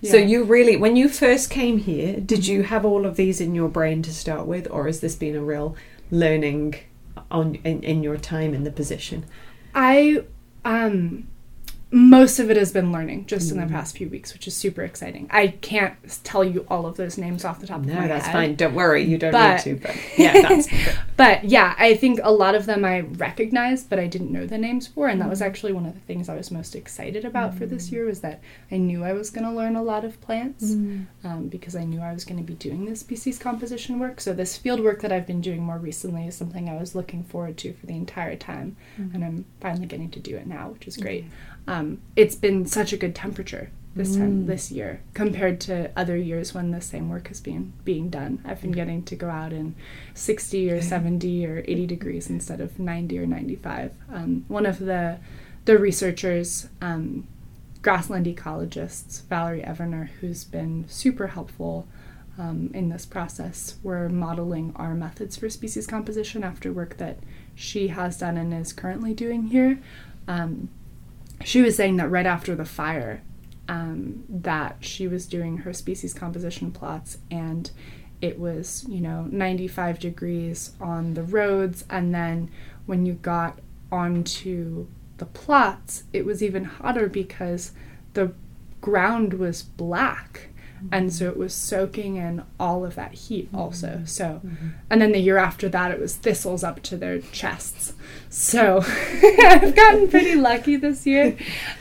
[0.00, 0.10] Yeah.
[0.10, 3.54] So you really, when you first came here, did you have all of these in
[3.54, 5.74] your brain to start with, or has this been a real
[6.10, 6.74] learning
[7.30, 9.24] on in, in your time in the position?
[9.74, 10.24] I
[10.64, 11.28] um
[11.92, 13.52] most of it has been learning just mm.
[13.52, 13.70] in the mm.
[13.70, 15.28] past few weeks, which is super exciting.
[15.30, 15.94] I can't
[16.24, 18.08] tell you all of those names off the top no, of my head.
[18.08, 18.56] No, that's fine.
[18.56, 19.86] Don't worry, you don't but, need to.
[19.86, 20.68] But yeah, that's.
[21.16, 24.58] but yeah, I think a lot of them I recognized, but I didn't know the
[24.58, 25.46] names for, and that was mm.
[25.46, 27.58] actually one of the things I was most excited about mm.
[27.58, 27.92] for this mm.
[27.92, 28.40] year was that
[28.72, 31.06] I knew I was going to learn a lot of plants mm.
[31.22, 34.20] um, because I knew I was going to be doing this species composition work.
[34.20, 37.22] So this field work that I've been doing more recently is something I was looking
[37.22, 40.88] forward to for the entire time, and I'm finally getting to do it now, which
[40.88, 41.26] is great
[41.66, 44.18] um, it's been such a good temperature this mm.
[44.18, 48.40] time this year compared to other years when the same work has been being done.
[48.44, 49.74] I've been getting to go out in
[50.14, 53.94] 60 or 70 or 80 degrees instead of 90 or 95.
[54.12, 55.18] Um, one of the
[55.64, 57.26] the researchers, um,
[57.82, 61.88] grassland ecologists, Valerie Eviner, who's been super helpful
[62.38, 67.18] um, in this process, we're modeling our methods for species composition after work that
[67.54, 69.80] she has done and is currently doing here.
[70.28, 70.68] Um,
[71.44, 73.22] she was saying that right after the fire,
[73.68, 77.70] um, that she was doing her species composition plots and
[78.20, 81.84] it was, you know, 95 degrees on the roads.
[81.90, 82.50] And then
[82.86, 83.58] when you got
[83.92, 84.86] onto
[85.18, 87.72] the plots, it was even hotter because
[88.14, 88.32] the
[88.80, 90.48] ground was black
[90.92, 93.88] and so it was soaking in all of that heat also.
[93.88, 94.04] Mm-hmm.
[94.04, 94.68] so mm-hmm.
[94.90, 97.94] and then the year after that it was thistles up to their chests.
[98.28, 101.36] So i've gotten pretty lucky this year.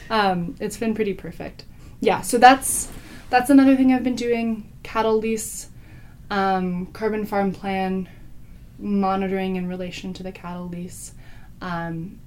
[0.10, 1.66] Um, it's been pretty perfect.
[2.00, 2.92] Yeah so that's
[3.30, 4.72] that's another thing i've been doing.
[4.84, 5.70] Cattle lease
[6.30, 8.10] um, carbon farm plan
[8.78, 11.14] monitoring in relation to the cattle lease.
[11.62, 12.20] Um,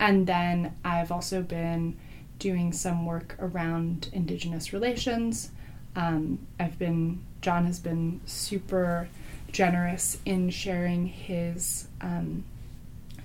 [0.00, 1.96] and then i've also been
[2.38, 5.50] doing some work around indigenous relations
[5.96, 9.08] um, I've been, John has been super
[9.52, 12.44] generous in sharing his um,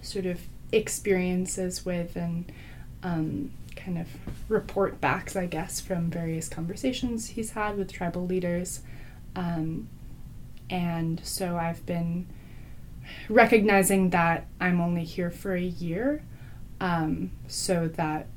[0.01, 0.39] sort of
[0.71, 2.51] experiences with and
[3.01, 4.07] um, kind of
[4.47, 8.81] report backs, I guess, from various conversations he's had with tribal leaders.
[9.35, 9.87] Um,
[10.69, 12.27] and so I've been
[13.27, 16.23] recognizing that I'm only here for a year,
[16.79, 18.27] um, so that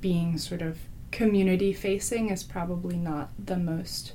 [0.00, 0.78] being sort of
[1.10, 4.12] community facing is probably not the most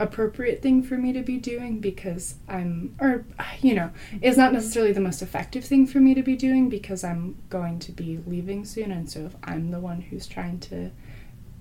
[0.00, 3.24] appropriate thing for me to be doing because I'm, or,
[3.60, 3.90] you know,
[4.22, 7.78] is not necessarily the most effective thing for me to be doing because I'm going
[7.80, 8.92] to be leaving soon.
[8.92, 10.90] And so if I'm the one who's trying to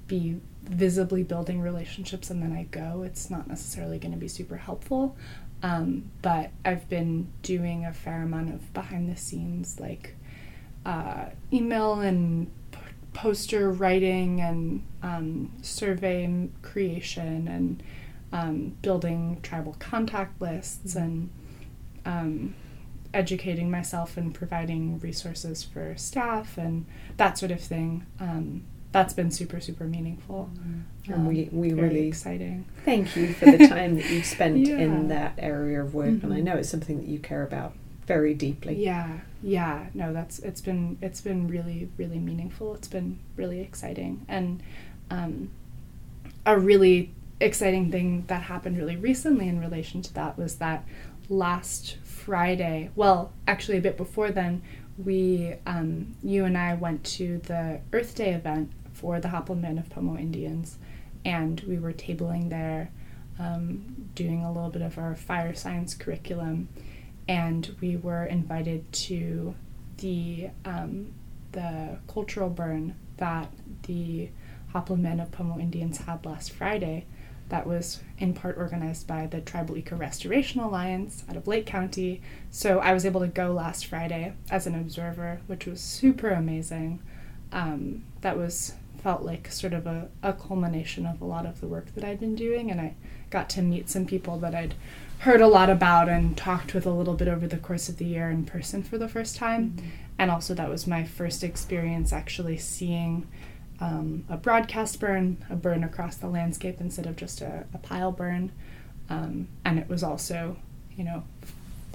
[0.08, 4.58] be visibly building relationships and then I go, it's not necessarily going to be super
[4.58, 5.18] helpful.
[5.64, 10.16] Um, but I've been doing a fair amount of behind the scenes, like
[10.86, 12.52] uh, email and
[13.18, 17.82] poster writing and um, survey creation and
[18.32, 21.04] um, building tribal contact lists mm-hmm.
[21.04, 21.30] and
[22.06, 22.56] um,
[23.16, 26.86] educating myself and providing resources for staff and
[27.18, 28.06] that sort of thing.
[28.20, 31.14] Um, that's been super super meaningful mm-hmm.
[31.14, 34.78] and we, we really exciting thank you for the time that you've spent yeah.
[34.78, 36.26] in that area of work mm-hmm.
[36.26, 36.46] and i mm-hmm.
[36.46, 37.74] know it's something that you care about
[38.08, 38.84] very deeply.
[38.84, 39.88] Yeah, yeah.
[39.94, 42.74] No, that's it's been it's been really really meaningful.
[42.76, 44.62] It's been really exciting and
[45.10, 45.52] um,
[46.46, 50.86] a really exciting thing that happened really recently in relation to that was that
[51.30, 52.90] last Friday.
[52.96, 54.62] Well, actually, a bit before then,
[54.98, 59.90] we um, you and I went to the Earth Day event for the Hopland of
[59.90, 60.78] Pomo Indians,
[61.24, 62.90] and we were tabling there,
[63.40, 66.70] um, doing a little bit of our fire science curriculum
[67.28, 69.56] and we were invited to
[69.98, 71.14] the um,
[71.52, 73.52] the cultural burn that
[73.84, 74.30] the
[74.74, 77.06] Hopland Band of Pomo Indians had last Friday.
[77.50, 82.22] That was in part organized by the Tribal Eco Restoration Alliance out of Lake County.
[82.52, 87.00] So I was able to go last Friday as an observer, which was super amazing.
[87.52, 91.68] um, that was felt like sort of a, a culmination of a lot of the
[91.68, 92.96] work that I'd been doing, and I
[93.30, 94.74] got to meet some people that I'd
[95.20, 98.06] heard a lot about and talked with a little bit over the course of the
[98.06, 99.72] year in person for the first time.
[99.72, 99.88] Mm-hmm.
[100.20, 103.28] And also, that was my first experience actually seeing
[103.80, 108.12] um, a broadcast burn, a burn across the landscape instead of just a, a pile
[108.12, 108.52] burn.
[109.10, 110.58] Um, and it was also,
[110.96, 111.24] you know,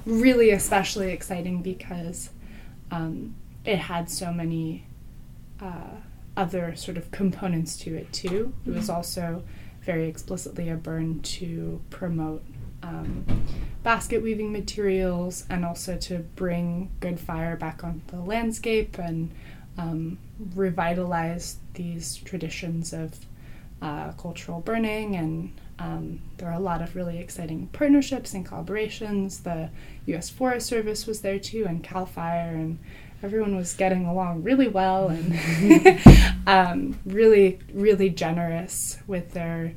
[0.07, 2.31] really especially exciting because
[2.91, 4.85] um, it had so many
[5.61, 5.97] uh,
[6.37, 8.53] other sort of components to it too.
[8.67, 8.97] It was mm-hmm.
[8.97, 9.43] also
[9.83, 12.43] very explicitly a burn to promote
[12.83, 13.25] um,
[13.83, 19.31] basket weaving materials and also to bring good fire back on the landscape and
[19.79, 20.19] um,
[20.55, 23.27] revitalize these traditions of
[23.81, 25.17] uh, cultural burning.
[25.17, 29.43] And um, there are a lot of really exciting partnerships and collaborations.
[29.43, 29.71] The
[30.07, 30.31] U.S.
[30.31, 32.79] Forest Service was there too, and Cal Fire, and
[33.23, 36.01] everyone was getting along really well and
[36.47, 39.75] um, really, really generous with their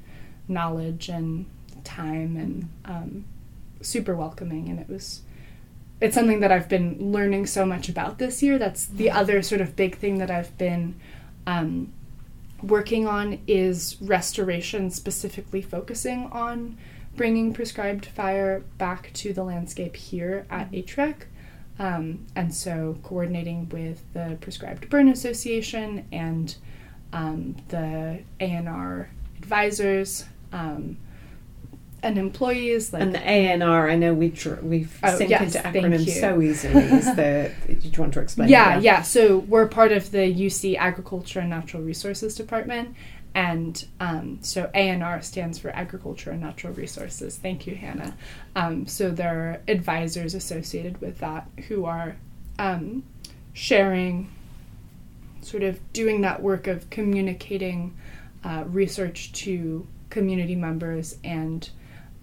[0.48, 1.46] knowledge and
[1.86, 3.26] time and um,
[3.82, 4.70] super welcoming.
[4.70, 5.22] And it was,
[6.02, 8.58] it's something that I've been learning so much about this year.
[8.58, 10.96] That's the other sort of big thing that I've been
[11.48, 11.94] um,
[12.62, 16.78] working on is restoration, specifically focusing on
[17.16, 21.02] bringing prescribed fire back to the landscape here at mm-hmm.
[21.02, 21.16] HREC.
[21.78, 26.56] Um, and so coordinating with the Prescribed Burn Association and
[27.12, 29.08] um, the ANR
[29.38, 30.98] advisors um,
[32.06, 32.94] and employees.
[32.94, 36.40] Like, and the ANR, I know we tr- we've oh, synced yes, into acronyms so
[36.40, 36.84] easily.
[36.84, 38.48] Is the, did you want to explain?
[38.48, 39.02] Yeah, yeah.
[39.02, 42.96] So we're part of the UC Agriculture and Natural Resources Department,
[43.34, 47.38] and um, so ANR stands for Agriculture and Natural Resources.
[47.38, 48.16] Thank you, Hannah.
[48.56, 52.16] Um, so there are advisors associated with that who are
[52.60, 53.04] um,
[53.54, 54.32] sharing,
[55.42, 57.98] sort of doing that work of communicating
[58.44, 61.72] uh, research to community members and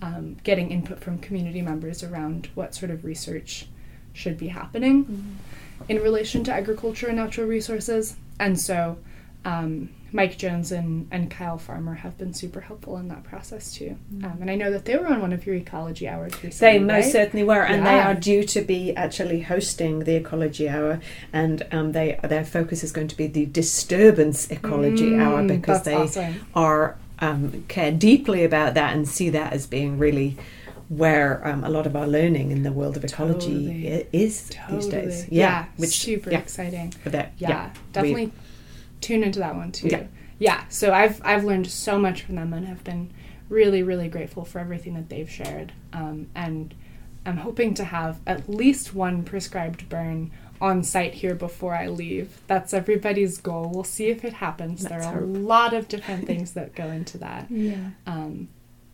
[0.02, 3.66] um, getting input from community members around what sort of research
[4.12, 5.82] should be happening mm-hmm.
[5.88, 8.16] in relation to agriculture and natural resources.
[8.38, 8.98] And so
[9.44, 13.96] um, Mike Jones and, and Kyle Farmer have been super helpful in that process too.
[14.12, 14.24] Mm.
[14.24, 16.78] Um, and I know that they were on one of your ecology hours recently.
[16.78, 17.12] They most right?
[17.12, 17.90] certainly were, and yeah.
[17.90, 21.00] they are due to be actually hosting the ecology hour,
[21.32, 25.82] and um, they their focus is going to be the disturbance ecology mm, hour because
[25.82, 26.46] they awesome.
[26.54, 30.36] are um, care deeply about that and see that as being really
[30.88, 34.06] where um, a lot of our learning in the world of ecology totally.
[34.12, 34.80] is totally.
[34.80, 35.28] these days.
[35.30, 36.38] Yeah, yeah which super yeah.
[36.38, 36.92] exciting.
[37.04, 38.32] That, yeah, yeah, definitely we,
[39.00, 39.88] tune into that one too.
[39.88, 40.04] Yeah.
[40.38, 43.12] yeah, so I've I've learned so much from them and have been
[43.48, 45.72] really really grateful for everything that they've shared.
[45.92, 46.74] Um, and
[47.24, 50.32] I'm hoping to have at least one prescribed burn
[50.62, 52.40] on site here before I leave.
[52.46, 53.70] That's everybody's goal.
[53.74, 54.84] We'll see if it happens.
[54.84, 55.22] Let's there are hope.
[55.22, 57.50] a lot of different things that go into that.
[57.62, 57.90] Yeah.
[58.06, 58.48] Um,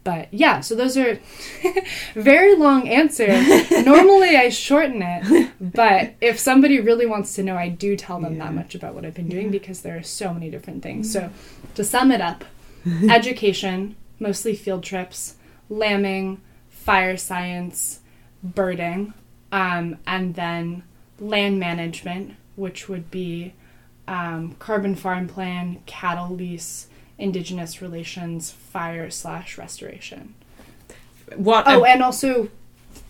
[0.05, 1.19] but yeah, so those are
[2.15, 3.27] very long answer.
[3.83, 8.37] Normally I shorten it, but if somebody really wants to know, I do tell them
[8.37, 8.45] yeah.
[8.45, 9.53] that much about what I've been doing yeah.
[9.53, 11.13] because there are so many different things.
[11.13, 11.31] So
[11.75, 12.45] to sum it up,
[13.11, 15.37] education, mostly field trips,
[15.69, 18.01] lambing, fire science,
[18.43, 19.13] birding,
[19.53, 20.85] um, and then
[21.21, 23.55] land management, which would be
[24.07, 26.89] um, carbon farm plan, cattle lease,
[27.19, 30.35] indigenous relations, fire slash restoration.
[31.37, 31.65] What?
[31.67, 32.49] Oh, and also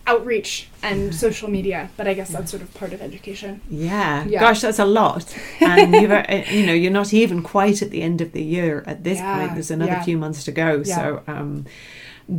[0.05, 3.61] outreach and social media, but I guess that's sort of part of education.
[3.69, 4.25] Yeah.
[4.25, 4.39] yeah.
[4.39, 5.35] Gosh, that's a lot.
[5.61, 8.83] And you've, uh, you know, you're not even quite at the end of the year
[8.87, 9.37] at this yeah.
[9.37, 9.53] point.
[9.53, 10.03] There's another yeah.
[10.03, 10.83] few months to go.
[10.83, 11.65] So, um,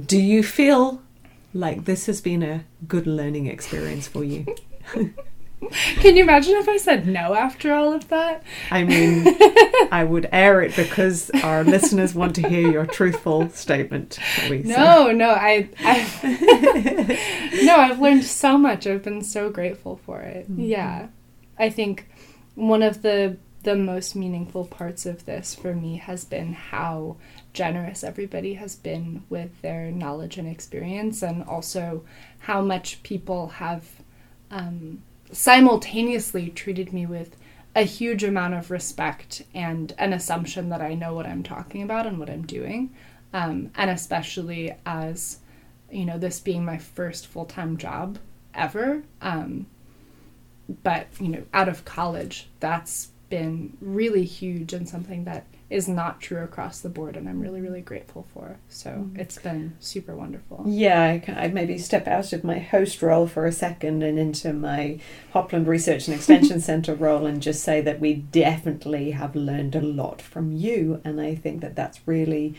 [0.06, 1.00] do you feel
[1.54, 4.46] like this has been a good learning experience for you?
[5.96, 8.42] Can you imagine if I said no after all of that?
[8.70, 9.26] I mean,
[9.92, 14.18] I would air it because our listeners want to hear your truthful statement.
[14.64, 18.86] No, no, I, I no, I've learned so much.
[18.86, 20.50] I've been so grateful for it.
[20.50, 20.62] Mm-hmm.
[20.62, 21.08] Yeah,
[21.58, 22.08] I think
[22.54, 27.16] one of the the most meaningful parts of this for me has been how
[27.52, 32.02] generous everybody has been with their knowledge and experience, and also
[32.40, 33.84] how much people have.
[34.50, 35.02] Um,
[35.32, 37.36] simultaneously treated me with
[37.74, 42.06] a huge amount of respect and an assumption that I know what I'm talking about
[42.06, 42.94] and what I'm doing.
[43.32, 45.38] Um, and especially as,
[45.90, 48.18] you know, this being my first full time job
[48.54, 49.02] ever.
[49.20, 49.66] Um,
[50.82, 56.20] but, you know, out of college, that's been really huge and something that is not
[56.20, 58.58] true across the board and I'm really really grateful for.
[58.68, 59.18] So Mm.
[59.18, 60.64] it's been super wonderful.
[60.66, 64.52] Yeah, I I'd maybe step out of my host role for a second and into
[64.52, 64.98] my
[65.32, 69.80] Hopland Research and Extension Centre role and just say that we definitely have learned a
[69.80, 71.00] lot from you.
[71.04, 72.54] And I think that that's really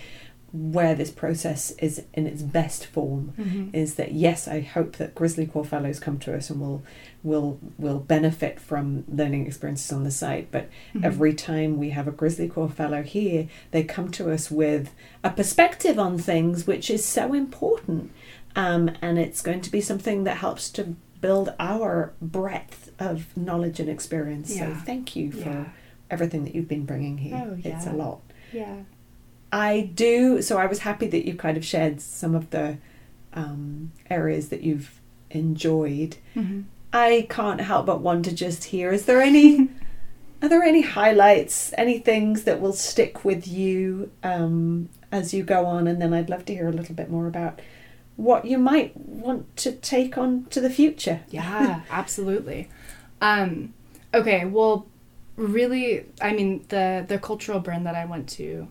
[0.54, 3.34] where this process is in its best form.
[3.38, 3.74] Mhm.
[3.74, 4.48] Is that yes?
[4.48, 6.84] I hope that Grizzly Corps Fellows come to us and will
[7.24, 10.52] will will benefit from learning experiences on the site.
[10.52, 11.04] But Mhm.
[11.06, 14.94] every time we have a Grizzly Corps Fellow here, they come to us with
[15.24, 18.12] a perspective on things which is so important.
[18.56, 23.80] Um, and it's going to be something that helps to build our breadth of knowledge
[23.80, 24.58] and experience.
[24.58, 25.66] So thank you for Yeah.
[26.10, 27.42] everything that you've been bringing here.
[27.48, 28.20] Oh, It's a lot.
[28.52, 28.78] Yeah.
[29.52, 30.42] I do.
[30.42, 32.78] So I was happy that you kind of shared some of the
[33.34, 35.00] um, areas that you've
[35.30, 36.18] enjoyed.
[36.36, 36.66] Mhm.
[36.94, 38.92] I can't help but want to just hear.
[38.92, 39.70] Is there any?
[40.42, 41.72] Are there any highlights?
[41.78, 45.88] Any things that will stick with you um, as you go on?
[45.88, 47.62] And then I'd love to hear a little bit more about
[48.16, 51.22] what you might want to take on to the future.
[51.30, 52.70] Yeah, absolutely.
[53.22, 53.74] Um,
[54.14, 54.88] okay, well,
[55.36, 58.68] really, I mean, the the cultural burn that I went to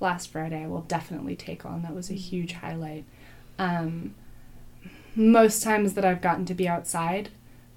[0.00, 1.82] last Friday, I will definitely take on.
[1.82, 3.04] That was a huge highlight.
[3.58, 4.14] Um,
[5.14, 7.30] most times that I've gotten to be outside,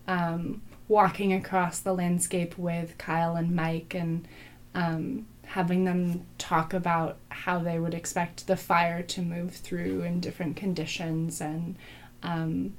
[0.07, 4.27] um, walking across the landscape with Kyle and Mike, and
[4.75, 10.19] um, having them talk about how they would expect the fire to move through in
[10.19, 11.75] different conditions, and
[12.23, 12.73] um,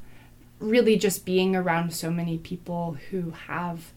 [0.58, 3.92] really just being around so many people who have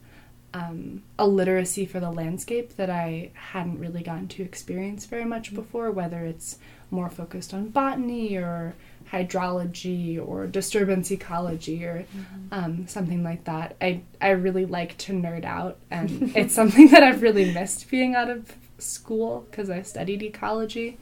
[0.54, 5.52] um, a literacy for the landscape that I hadn't really gotten to experience very much
[5.52, 6.58] before, whether it's
[6.90, 8.74] more focused on botany or
[9.12, 12.04] hydrology or disturbance ecology or
[12.52, 13.76] um, something like that.
[13.80, 18.14] I, I really like to nerd out, and it's something that I've really missed being
[18.14, 20.98] out of school because I studied ecology.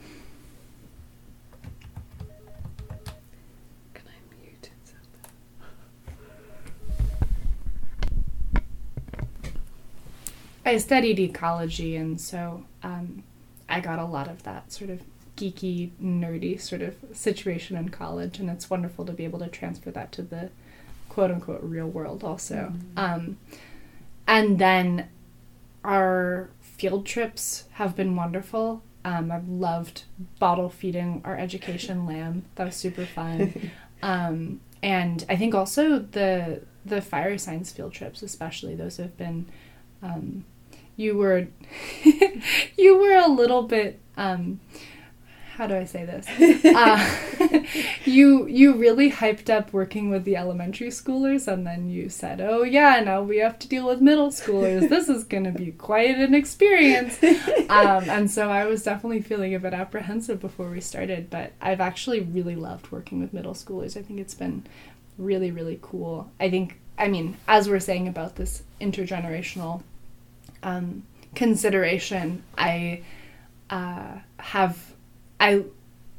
[10.73, 13.23] I studied ecology, and so um,
[13.69, 15.01] I got a lot of that sort of
[15.37, 19.91] geeky, nerdy sort of situation in college, and it's wonderful to be able to transfer
[19.91, 20.49] that to the
[21.09, 22.73] quote unquote real world also.
[22.97, 23.37] Um,
[24.25, 25.09] and then
[25.83, 28.81] our field trips have been wonderful.
[29.05, 30.05] Um, I've loved
[30.39, 32.45] bottle feeding our education lamb.
[32.55, 33.71] That was super fun.
[34.01, 39.45] um, and I think also the the fire science field trips, especially those have been.
[40.01, 40.45] Um,
[40.95, 41.47] you were
[42.77, 44.59] you were a little bit um,
[45.55, 46.27] how do I say this?
[46.73, 47.63] Uh,
[48.05, 52.63] you you really hyped up working with the elementary schoolers, and then you said, "Oh
[52.63, 54.89] yeah, now we have to deal with middle schoolers.
[54.89, 57.21] This is going to be quite an experience."
[57.69, 61.81] Um, and so I was definitely feeling a bit apprehensive before we started, but I've
[61.81, 63.95] actually really loved working with middle schoolers.
[63.95, 64.65] I think it's been
[65.17, 66.31] really really cool.
[66.39, 69.83] I think I mean, as we're saying about this intergenerational
[70.63, 71.03] um,
[71.35, 73.03] consideration, I
[73.69, 74.93] uh, have
[75.39, 75.63] I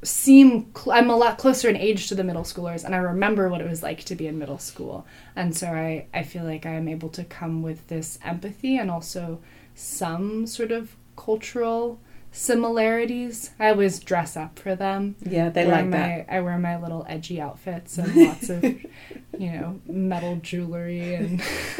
[0.02, 3.48] seem cl- I'm a lot closer in age to the middle schoolers, and I remember
[3.48, 6.66] what it was like to be in middle school, and so I I feel like
[6.66, 9.40] I am able to come with this empathy and also
[9.74, 11.98] some sort of cultural
[12.34, 13.50] similarities.
[13.60, 15.14] I always dress up for them.
[15.24, 16.26] Yeah, they wear like my, that.
[16.28, 18.64] I wear my little edgy outfits and lots of,
[19.38, 21.40] you know, metal jewelry, and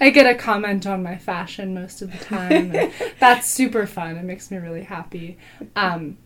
[0.00, 2.74] I get a comment on my fashion most of the time.
[2.74, 4.16] And that's super fun.
[4.16, 5.38] It makes me really happy.
[5.76, 6.18] Um,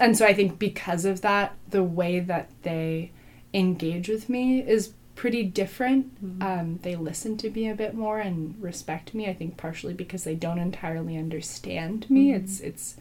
[0.00, 3.12] and so I think because of that, the way that they
[3.54, 6.06] engage with me is pretty different.
[6.42, 9.28] Um, they listen to me a bit more and respect me.
[9.28, 12.32] I think partially because they don't entirely understand me.
[12.32, 12.96] It's it's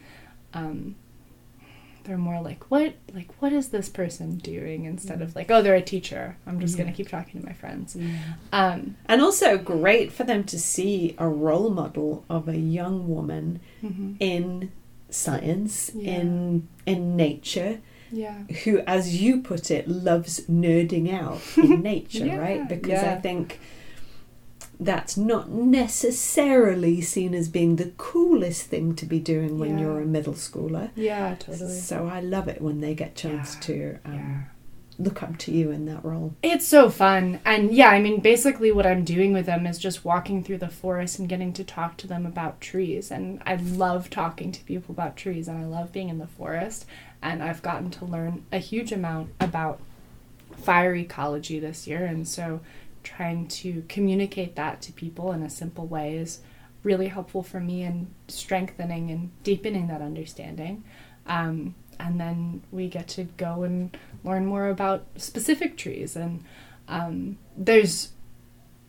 [0.53, 0.93] um,
[2.03, 5.74] they're more like what like what is this person doing instead of like oh they're
[5.74, 6.38] a teacher.
[6.45, 6.84] I'm just Yeah.
[6.84, 7.97] gonna keep talking to my friends.
[8.53, 13.61] Um, And also great for them to see a role model of a young woman
[13.82, 14.17] mhm.
[14.19, 14.72] in
[15.09, 16.19] science, Yeah.
[16.19, 17.80] in in nature,
[18.12, 18.43] yeah.
[18.64, 22.68] who, as you put it, loves nerding out in nature, Yeah, right?
[22.70, 23.59] Because I think
[24.80, 29.86] that's not necessarily seen as being the coolest thing to be doing when Yeah.
[29.86, 30.89] you're a middle schooler.
[30.95, 31.70] Yeah, totally.
[31.80, 34.41] So I love it when they get chance Yeah, to um, yeah.
[34.97, 36.34] look up to you in that role.
[36.41, 37.39] It's so fun.
[37.45, 40.68] And yeah, I mean, basically, what I'm doing with them is just walking through the
[40.70, 43.12] forest and getting to talk to them about trees.
[43.12, 46.86] And I love talking to people about trees, and I love being in the forest.
[47.22, 49.80] And I've gotten to learn a huge amount about
[50.57, 52.05] fire ecology this year.
[52.05, 52.61] And so,
[53.03, 56.39] trying to communicate that to people in a simple way is
[56.84, 60.84] really helpful for me in strengthening and deepening that understanding.
[61.28, 66.15] Um, and then we get to go and learn more about specific trees.
[66.15, 66.43] And
[66.88, 68.11] um, there's,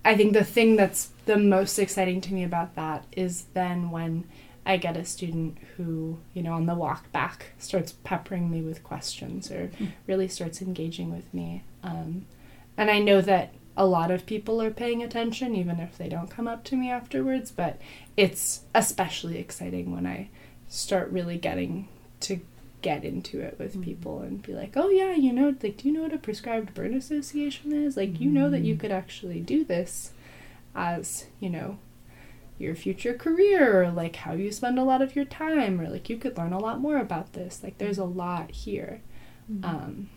[0.05, 4.25] I think the thing that's the most exciting to me about that is then when
[4.65, 8.85] I get a student who, you know, on the walk back starts peppering me with
[8.85, 9.93] questions or mm.
[10.07, 11.65] really starts engaging with me.
[11.83, 12.27] Um,
[12.77, 16.31] and I know that a lot of people are paying attention, even if they don't
[16.31, 17.51] come up to me afterwards.
[17.51, 17.81] But
[18.17, 20.29] it's especially exciting when I
[20.69, 21.89] start really getting
[22.21, 22.41] to
[22.83, 23.83] get into it with mm-hmm.
[23.83, 26.75] people and be like, oh yeah, you know, like, do you know what a prescribed
[26.75, 27.97] burn association is?
[27.97, 28.81] Like, you know that you mm-hmm.
[28.81, 30.13] could actually do this
[30.75, 31.79] as, you know,
[32.59, 36.09] your future career or like how you spend a lot of your time or like
[36.09, 37.63] you could learn a lot more about this.
[37.63, 39.01] Like, there's a lot here.
[39.51, 39.65] Mm-hmm.
[39.65, 40.11] Um,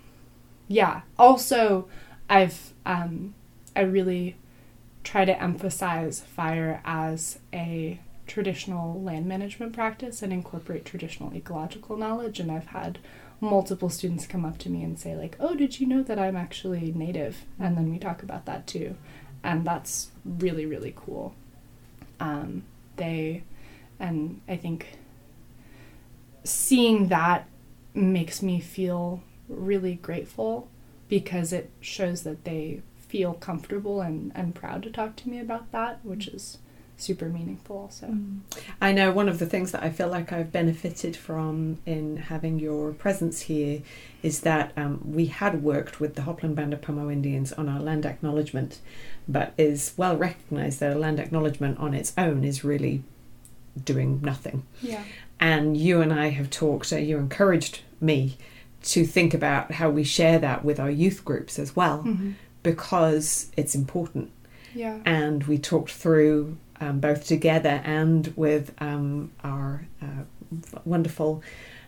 [0.68, 1.02] yeah.
[1.18, 1.88] Also,
[2.30, 3.34] I've um,
[3.76, 4.36] I really
[5.04, 12.40] try to emphasize fire as a traditional land management practice and incorporate traditional ecological knowledge.
[12.40, 12.98] And I've had
[13.40, 16.36] multiple students come up to me and say, like, oh, did you know that I'm
[16.36, 17.46] actually native?
[17.60, 18.96] And then we talk about that too.
[19.44, 21.36] And that's really, really cool.
[22.20, 22.64] Um,
[22.96, 23.44] they,
[24.00, 24.98] and I think
[26.44, 27.48] seeing that
[27.94, 30.68] makes me feel really grateful
[31.08, 35.72] because it shows that they feel comfortable and, and proud to talk to me about
[35.72, 36.58] that, which is
[36.98, 37.90] super meaningful.
[37.92, 38.40] So mm.
[38.82, 42.60] I know one of the things that I feel like I've benefited from in having
[42.60, 43.82] your presence here
[44.24, 47.80] is that um, we had worked with the Hopland Band of Pomo Indians on our
[47.80, 48.80] land acknowledgement,
[49.28, 53.04] but is well recognized that a land acknowledgement on its own is really
[53.84, 54.64] doing nothing.
[54.82, 55.04] Yeah.
[55.40, 58.38] And you and I have talked, uh, you encouraged me
[58.84, 62.32] to think about how we share that with our youth groups as well, mm-hmm.
[62.64, 64.32] because it's important.
[64.74, 65.00] Yeah.
[65.06, 70.24] And we talked through um, both together and with um, our uh,
[70.84, 71.42] wonderful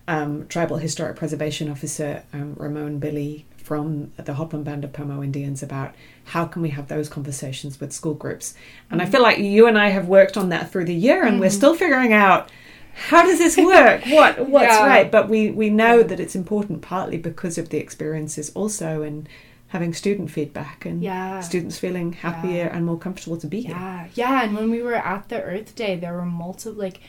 [0.07, 5.61] um, tribal historic preservation officer um, Ramon Billy from the Hopland Band of Pomo Indians
[5.61, 8.53] about how can we have those conversations with school groups.
[8.89, 9.07] And mm-hmm.
[9.09, 11.41] I feel like you and I have worked on that through the year, and mm-hmm.
[11.41, 12.49] we're still figuring out
[12.93, 14.05] how does this work?
[14.07, 14.87] what what's yeah.
[14.87, 15.11] right?
[15.11, 19.27] But we we know that it's important partly because of the experiences also and
[19.67, 21.41] having student feedback and yeah.
[21.41, 22.75] students feeling happier yeah.
[22.75, 23.75] and more comfortable to be here.
[23.75, 24.43] Yeah, yeah.
[24.43, 27.01] And when we were at the Earth Day, there were multiple like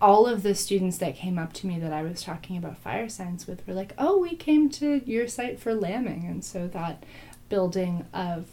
[0.00, 3.08] all of the students that came up to me that I was talking about fire
[3.08, 7.04] science with were like, "Oh, we came to your site for lambing," and so that
[7.48, 8.46] building of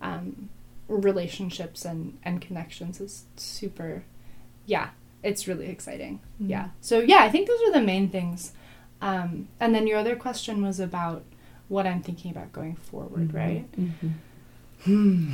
[0.00, 0.48] um,
[0.88, 4.04] relationships and and connections is super.
[4.66, 4.90] Yeah,
[5.22, 6.20] it's really exciting.
[6.40, 6.50] Mm-hmm.
[6.50, 6.68] Yeah.
[6.80, 8.52] So yeah, I think those are the main things.
[9.00, 11.24] Um, and then your other question was about
[11.72, 13.36] what I'm thinking about going forward, mm-hmm.
[13.36, 13.72] right?
[13.72, 15.32] Mm-hmm.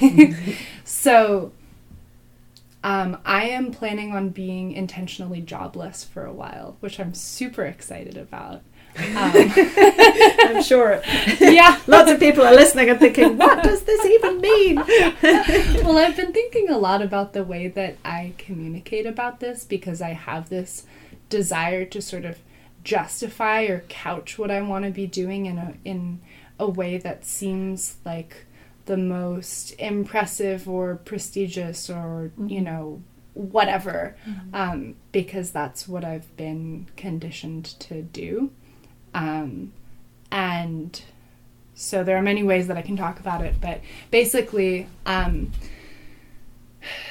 [0.00, 0.52] Hmm.
[0.84, 1.52] so
[2.82, 8.16] um, I am planning on being intentionally jobless for a while, which I'm super excited
[8.16, 8.62] about.
[8.96, 11.02] Um, I'm sure.
[11.40, 11.78] Yeah.
[11.86, 14.76] Lots of people are listening and thinking, what does this even mean?
[14.76, 20.00] well, I've been thinking a lot about the way that I communicate about this because
[20.00, 20.86] I have this
[21.28, 22.38] desire to sort of
[22.84, 26.20] justify or couch what I want to be doing in a in
[26.58, 28.46] a way that seems like
[28.84, 32.48] the most impressive or prestigious or mm-hmm.
[32.48, 34.54] you know whatever mm-hmm.
[34.54, 38.52] um, because that's what I've been conditioned to do
[39.14, 39.72] um,
[40.30, 41.00] and
[41.74, 43.80] so there are many ways that I can talk about it but
[44.10, 45.50] basically um,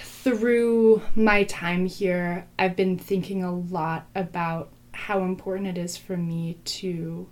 [0.04, 6.16] through my time here I've been thinking a lot about how important it is for
[6.16, 7.28] me to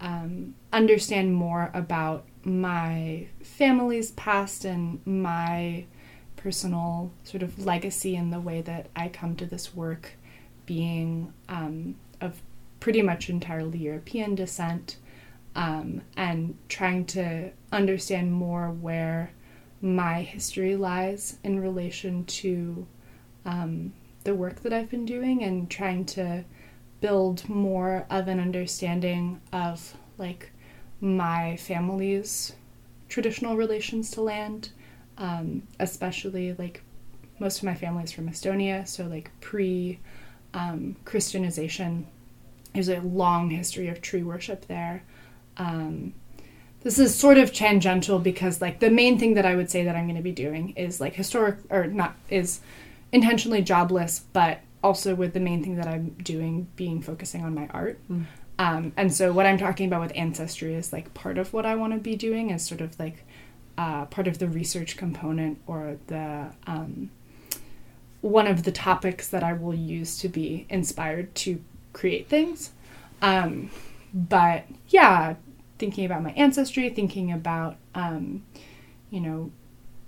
[0.00, 5.84] um, understand more about my family's past and my
[6.36, 10.12] personal sort of legacy and the way that I come to this work
[10.64, 12.40] being um, of
[12.78, 14.96] pretty much entirely European descent
[15.54, 19.32] um, and trying to understand more where
[19.82, 22.86] my history lies in relation to
[23.44, 23.92] um,
[24.24, 26.44] the work that I've been doing and trying to
[27.00, 30.52] build more of an understanding of like
[31.00, 32.52] my family's
[33.08, 34.70] traditional relations to land,
[35.18, 36.82] um, especially like
[37.38, 39.98] most of my family is from Estonia, so like pre
[40.52, 42.06] um, Christianization,
[42.74, 45.02] there's a long history of tree worship there.
[45.56, 46.14] Um,
[46.82, 49.96] this is sort of tangential because like the main thing that I would say that
[49.96, 52.60] I'm going to be doing is like historic or not is
[53.12, 57.68] intentionally jobless, but also with the main thing that I'm doing being focusing on my
[57.68, 57.98] art.
[58.10, 58.26] Mm.
[58.58, 61.74] Um, and so what I'm talking about with ancestry is like part of what I
[61.76, 63.24] want to be doing is sort of like
[63.78, 67.10] uh, part of the research component or the um,
[68.20, 71.62] one of the topics that I will use to be inspired to
[71.94, 72.72] create things.
[73.22, 73.70] Um,
[74.12, 75.36] but yeah,
[75.78, 78.44] thinking about my ancestry, thinking about, um,
[79.10, 79.50] you know,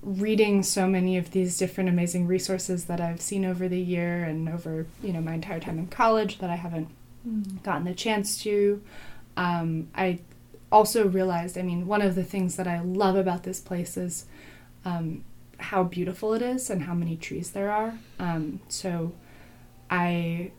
[0.02, 4.48] reading so many of these different amazing resources that I've seen over the year and
[4.48, 6.88] over, you know, my entire time in college that I haven't
[7.26, 7.62] mm.
[7.62, 8.82] gotten the chance to.
[9.36, 10.18] Um, I
[10.70, 14.26] also realized, I mean, one of the things that I love about this place is
[14.84, 15.24] um,
[15.58, 17.98] how beautiful it is and how many trees there are.
[18.18, 19.12] Um, so
[19.90, 20.50] I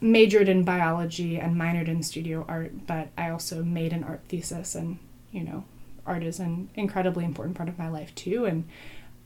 [0.00, 4.74] majored in biology and minored in studio art, but I also made an art thesis,
[4.74, 4.98] and
[5.32, 5.64] you know,
[6.06, 8.44] art is an incredibly important part of my life too.
[8.44, 8.64] And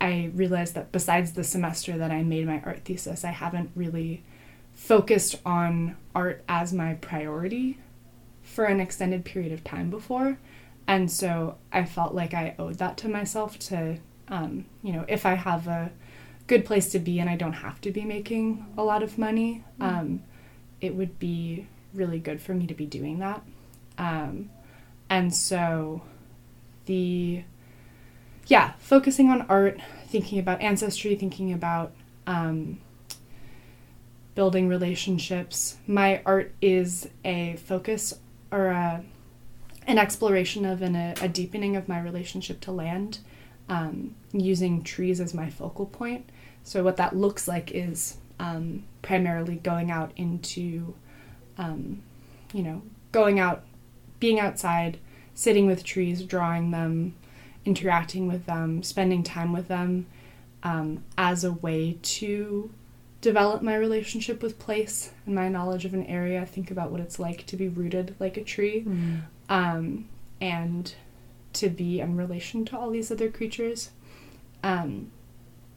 [0.01, 4.23] I realized that besides the semester that I made my art thesis, I haven't really
[4.73, 7.79] focused on art as my priority
[8.43, 10.39] for an extended period of time before.
[10.87, 15.27] And so I felt like I owed that to myself to, um, you know, if
[15.27, 15.93] I have a
[16.47, 19.63] good place to be and I don't have to be making a lot of money,
[19.79, 19.87] mm.
[19.87, 20.23] um,
[20.81, 23.43] it would be really good for me to be doing that.
[23.99, 24.51] Um,
[25.09, 26.03] and so
[26.91, 27.45] the,
[28.49, 31.93] yeah, focusing on art, thinking about ancestry, thinking about
[32.27, 32.81] um,
[34.35, 35.77] building relationships.
[35.87, 38.19] My art is a focus
[38.51, 39.05] or a,
[39.87, 43.19] an exploration of and a, a deepening of my relationship to land
[43.69, 46.29] um, using trees as my focal point.
[46.65, 50.95] So, what that looks like is um, primarily going out into,
[51.57, 52.03] um,
[52.53, 52.83] you know,
[53.13, 53.63] going out,
[54.19, 54.99] being outside,
[55.35, 57.15] sitting with trees, drawing them,
[57.65, 60.07] interacting with them, spending time with them
[60.63, 62.71] um, as a way to
[63.21, 66.45] develop my relationship with place and my knowledge of an area.
[66.47, 69.23] Think about what it's like to be rooted like a tree mm.
[69.49, 70.09] um,
[70.41, 70.95] and
[71.55, 73.91] to be in relation to all these other creatures.
[74.63, 75.11] Um,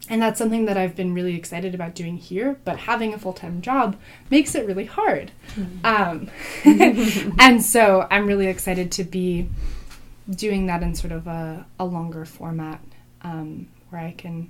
[0.09, 3.33] and that's something that I've been really excited about doing here, but having a full
[3.33, 3.95] time job
[4.29, 5.31] makes it really hard.
[5.55, 5.85] Mm.
[5.85, 9.49] Um, and so I'm really excited to be
[10.29, 12.81] doing that in sort of a, a longer format
[13.21, 14.49] um, where I can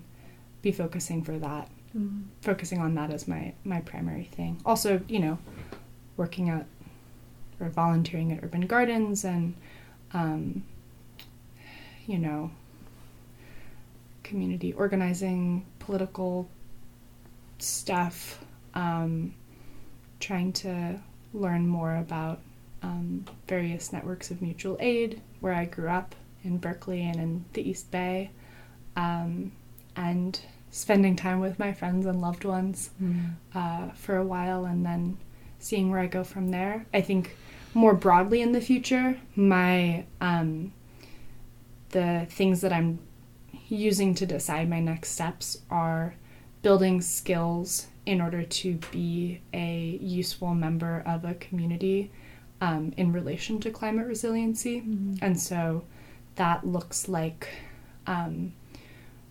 [0.64, 2.24] be focusing for that, mm.
[2.42, 4.60] focusing on that as my, my primary thing.
[4.66, 5.38] Also, you know,
[6.18, 6.66] working at
[7.60, 9.54] or volunteering at urban gardens and,
[10.14, 10.64] um,
[12.08, 12.50] you know,
[14.24, 16.50] community organizing, political
[17.60, 18.44] stuff,
[18.74, 19.34] um,
[20.20, 21.00] trying to
[21.34, 22.40] learn more about
[22.82, 27.68] um, various networks of mutual aid where I grew up in Berkeley and in the
[27.68, 28.32] East Bay,
[28.96, 29.52] um,
[29.96, 30.40] and
[30.72, 33.32] spending time with my friends and loved ones mm.
[33.54, 35.18] uh, for a while, and then
[35.60, 36.86] seeing where I go from there.
[36.94, 37.36] I think
[37.74, 40.74] more broadly in the future, my um,
[41.90, 43.00] the things that I'm
[43.74, 46.16] using to decide my next steps are
[46.62, 52.12] building skills in order to be a useful member of a community
[52.62, 54.82] um, in relation to climate resiliency.
[54.82, 55.16] Mm-hmm.
[55.22, 55.84] And so
[56.36, 57.50] that looks like
[58.08, 58.54] um,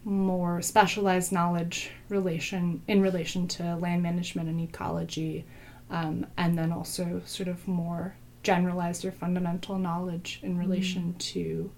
[0.05, 5.45] more specialized knowledge relation in relation to land management and ecology,
[5.91, 11.19] um, and then also sort of more generalized or fundamental knowledge in relation mm-hmm.
[11.19, 11.71] to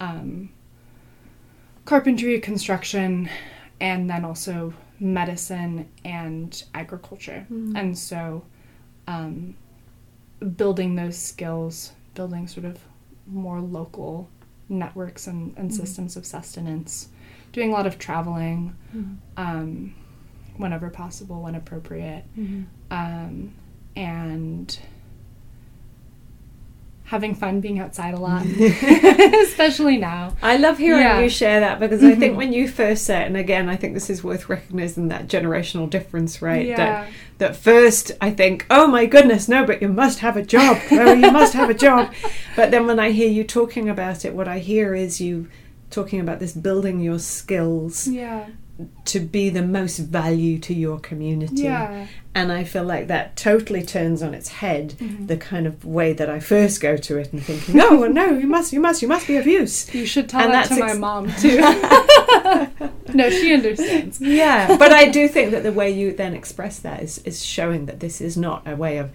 [0.00, 0.50] um,
[1.84, 3.28] carpentry, construction,
[3.80, 7.46] and then also medicine and agriculture.
[7.50, 7.78] Mm.
[7.78, 8.44] And so,
[9.06, 9.56] um,
[10.56, 12.78] building those skills, building sort of
[13.26, 14.28] more local
[14.68, 15.74] networks and, and mm.
[15.74, 17.08] systems of sustenance,
[17.52, 19.16] doing a lot of traveling mm.
[19.36, 19.94] um,
[20.56, 22.62] whenever possible, when appropriate, mm-hmm.
[22.90, 23.52] um,
[23.96, 24.78] and
[27.12, 28.42] having fun being outside a lot,
[29.46, 30.34] especially now.
[30.42, 31.20] I love hearing yeah.
[31.20, 32.12] you share that because mm-hmm.
[32.12, 32.38] I think mm-hmm.
[32.38, 36.40] when you first said, and again, I think this is worth recognizing that generational difference,
[36.40, 36.66] right?
[36.66, 36.76] Yeah.
[36.76, 40.78] That, that first I think, oh my goodness, no, but you must have a job.
[40.90, 42.12] Oh, you must have a job.
[42.54, 45.48] But then when I hear you talking about it, what I hear is you
[45.88, 48.46] talking about this building your skills yeah
[49.04, 51.62] to be the most value to your community.
[51.62, 52.06] Yeah.
[52.34, 55.26] And I feel like that totally turns on its head mm-hmm.
[55.26, 58.30] the kind of way that I first go to it and thinking, oh well, no,
[58.30, 59.92] you must, you must, you must be of use.
[59.94, 61.58] You should tell and that to ex- my mom too.
[63.14, 64.20] no, she understands.
[64.20, 67.86] Yeah, but I do think that the way you then express that is is showing
[67.86, 69.10] that this is not a way of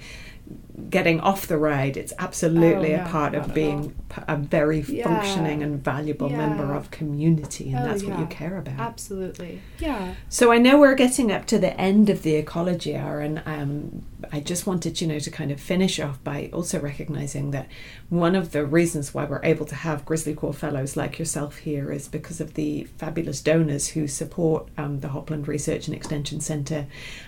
[0.89, 1.97] getting off the ride.
[1.97, 3.95] It's absolutely Oh, a part of being
[4.28, 5.03] a very Yeah.
[5.05, 8.80] functioning and valuable member of community, and Oh, that's what you care about.
[8.80, 9.61] Absolutely.
[9.80, 10.13] Yeah.
[10.30, 14.03] So I know we're getting up to the end of the ecology hour, and um,
[14.32, 17.68] I just wanted, you know, to kind of finish off by also recognizing that
[18.09, 21.91] one of the reasons why we're able to have Grizzly Corps fellows like yourself here
[21.91, 26.88] is because of the fabulous donors who support um, the Hopland Research and Extension Centre,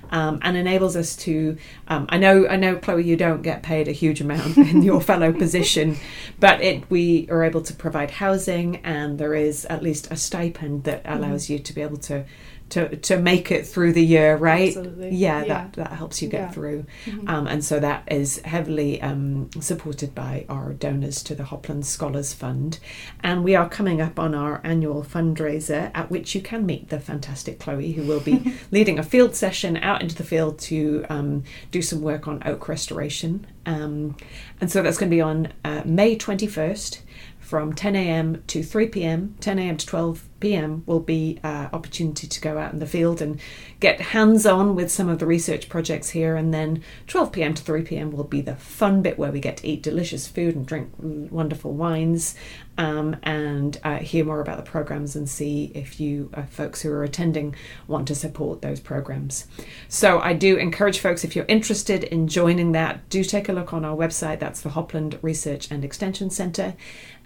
[0.09, 1.57] um, and enables us to.
[1.87, 5.01] Um, I know, I know, Chloe, you don't get paid a huge amount in your
[5.01, 5.97] fellow position,
[6.39, 10.85] but it we are able to provide housing, and there is at least a stipend
[10.85, 12.25] that allows you to be able to
[12.69, 14.67] to to make it through the year, right?
[14.75, 15.09] Absolutely.
[15.15, 15.47] Yeah, Yeah.
[15.47, 16.51] that that helps you get Yeah.
[16.51, 17.29] through, Mhm.
[17.29, 22.33] um, and so that is heavily um, supported by our donors to the Hopland Scholars
[22.33, 22.79] Fund,
[23.23, 26.99] and we are coming up on our annual fundraiser at which you can meet the
[26.99, 31.43] fantastic Chloe, who will be leading a field session out into the field to um,
[31.71, 34.15] do some work on oak restoration, um,
[34.61, 37.01] and so that's going to be on uh, May twenty first
[37.49, 38.43] from 10 a.m.
[38.45, 39.35] to 3 p.m.
[39.39, 39.75] 10 a.m.
[39.75, 40.83] to 12 p.m.
[40.85, 43.41] will be uh, opportunity to go out in the field and
[43.79, 47.55] get hands-on with some of the research projects here and then 12 p.m.
[47.55, 48.11] to 3 p.m.
[48.11, 51.73] will be the fun bit where we get to eat delicious food and drink wonderful
[51.73, 52.35] wines
[52.77, 56.91] um, and uh, hear more about the programs and see if you uh, folks who
[56.91, 57.53] are attending
[57.87, 59.47] want to support those programs
[59.89, 63.73] so i do encourage folks if you're interested in joining that do take a look
[63.73, 66.73] on our website that's the hopland research and extension centre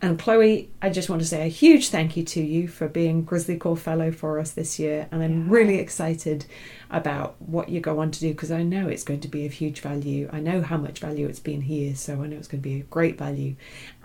[0.03, 3.23] and Chloe, I just want to say a huge thank you to you for being
[3.23, 5.07] Grizzly Corps Fellow for us this year.
[5.11, 5.53] And I'm Yeah.
[5.53, 6.45] really excited
[6.91, 9.53] about what you go on to do because I know it's going to be of
[9.53, 10.29] huge value.
[10.31, 12.75] I know how much value it's been here, so I know it's going to be
[12.81, 13.55] a great value.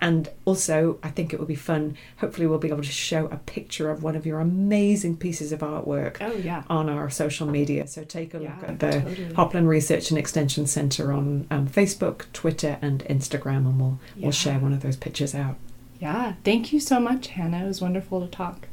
[0.01, 1.97] And also, I think it will be fun.
[2.19, 5.61] Hopefully, we'll be able to show a picture of one of your amazing pieces of
[5.61, 6.63] artwork Oh yeah.
[6.71, 7.87] on our social media.
[7.89, 9.35] So take a look at the totally.
[9.35, 14.23] Hopland Research and Extension Centre on um, Facebook, Twitter, and Instagram, and we'll Yeah.
[14.23, 15.57] we'll share one of those pictures out.
[16.01, 16.35] Yeah.
[16.45, 17.65] Thank you so much, Hannah.
[17.65, 18.69] It was wonderful to talk.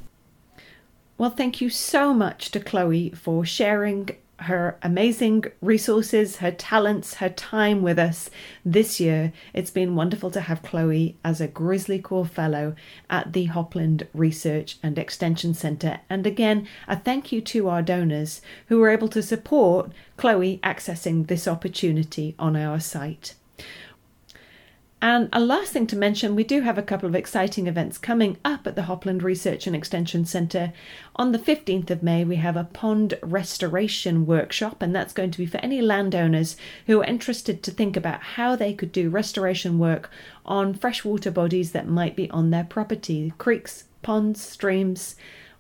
[1.18, 4.10] Well, thank you so much to Chloe for sharing
[4.40, 8.30] her amazing resources, her talents, her time with us
[8.66, 9.32] this year.
[9.54, 12.76] It's been wonderful to have Chloe as a Grizzly Corps Fellow
[13.10, 16.02] at the Hopland Research and Extension Centre.
[16.10, 21.28] And again, a thank you to our donors who were able to support Chloe accessing
[21.28, 23.36] this opportunity on our site.
[25.02, 28.38] And a last thing to mention, we do have a couple of exciting events coming
[28.46, 30.74] up at the Hopland Research and Extension Centre.
[31.18, 35.38] On the 15th of May, we have a pond restoration workshop, and that's going to
[35.38, 36.56] be for any landowners
[36.88, 40.10] who are interested to think about how they could do restoration work
[40.46, 45.16] on freshwater bodies that might be on their property creeks, ponds, streams.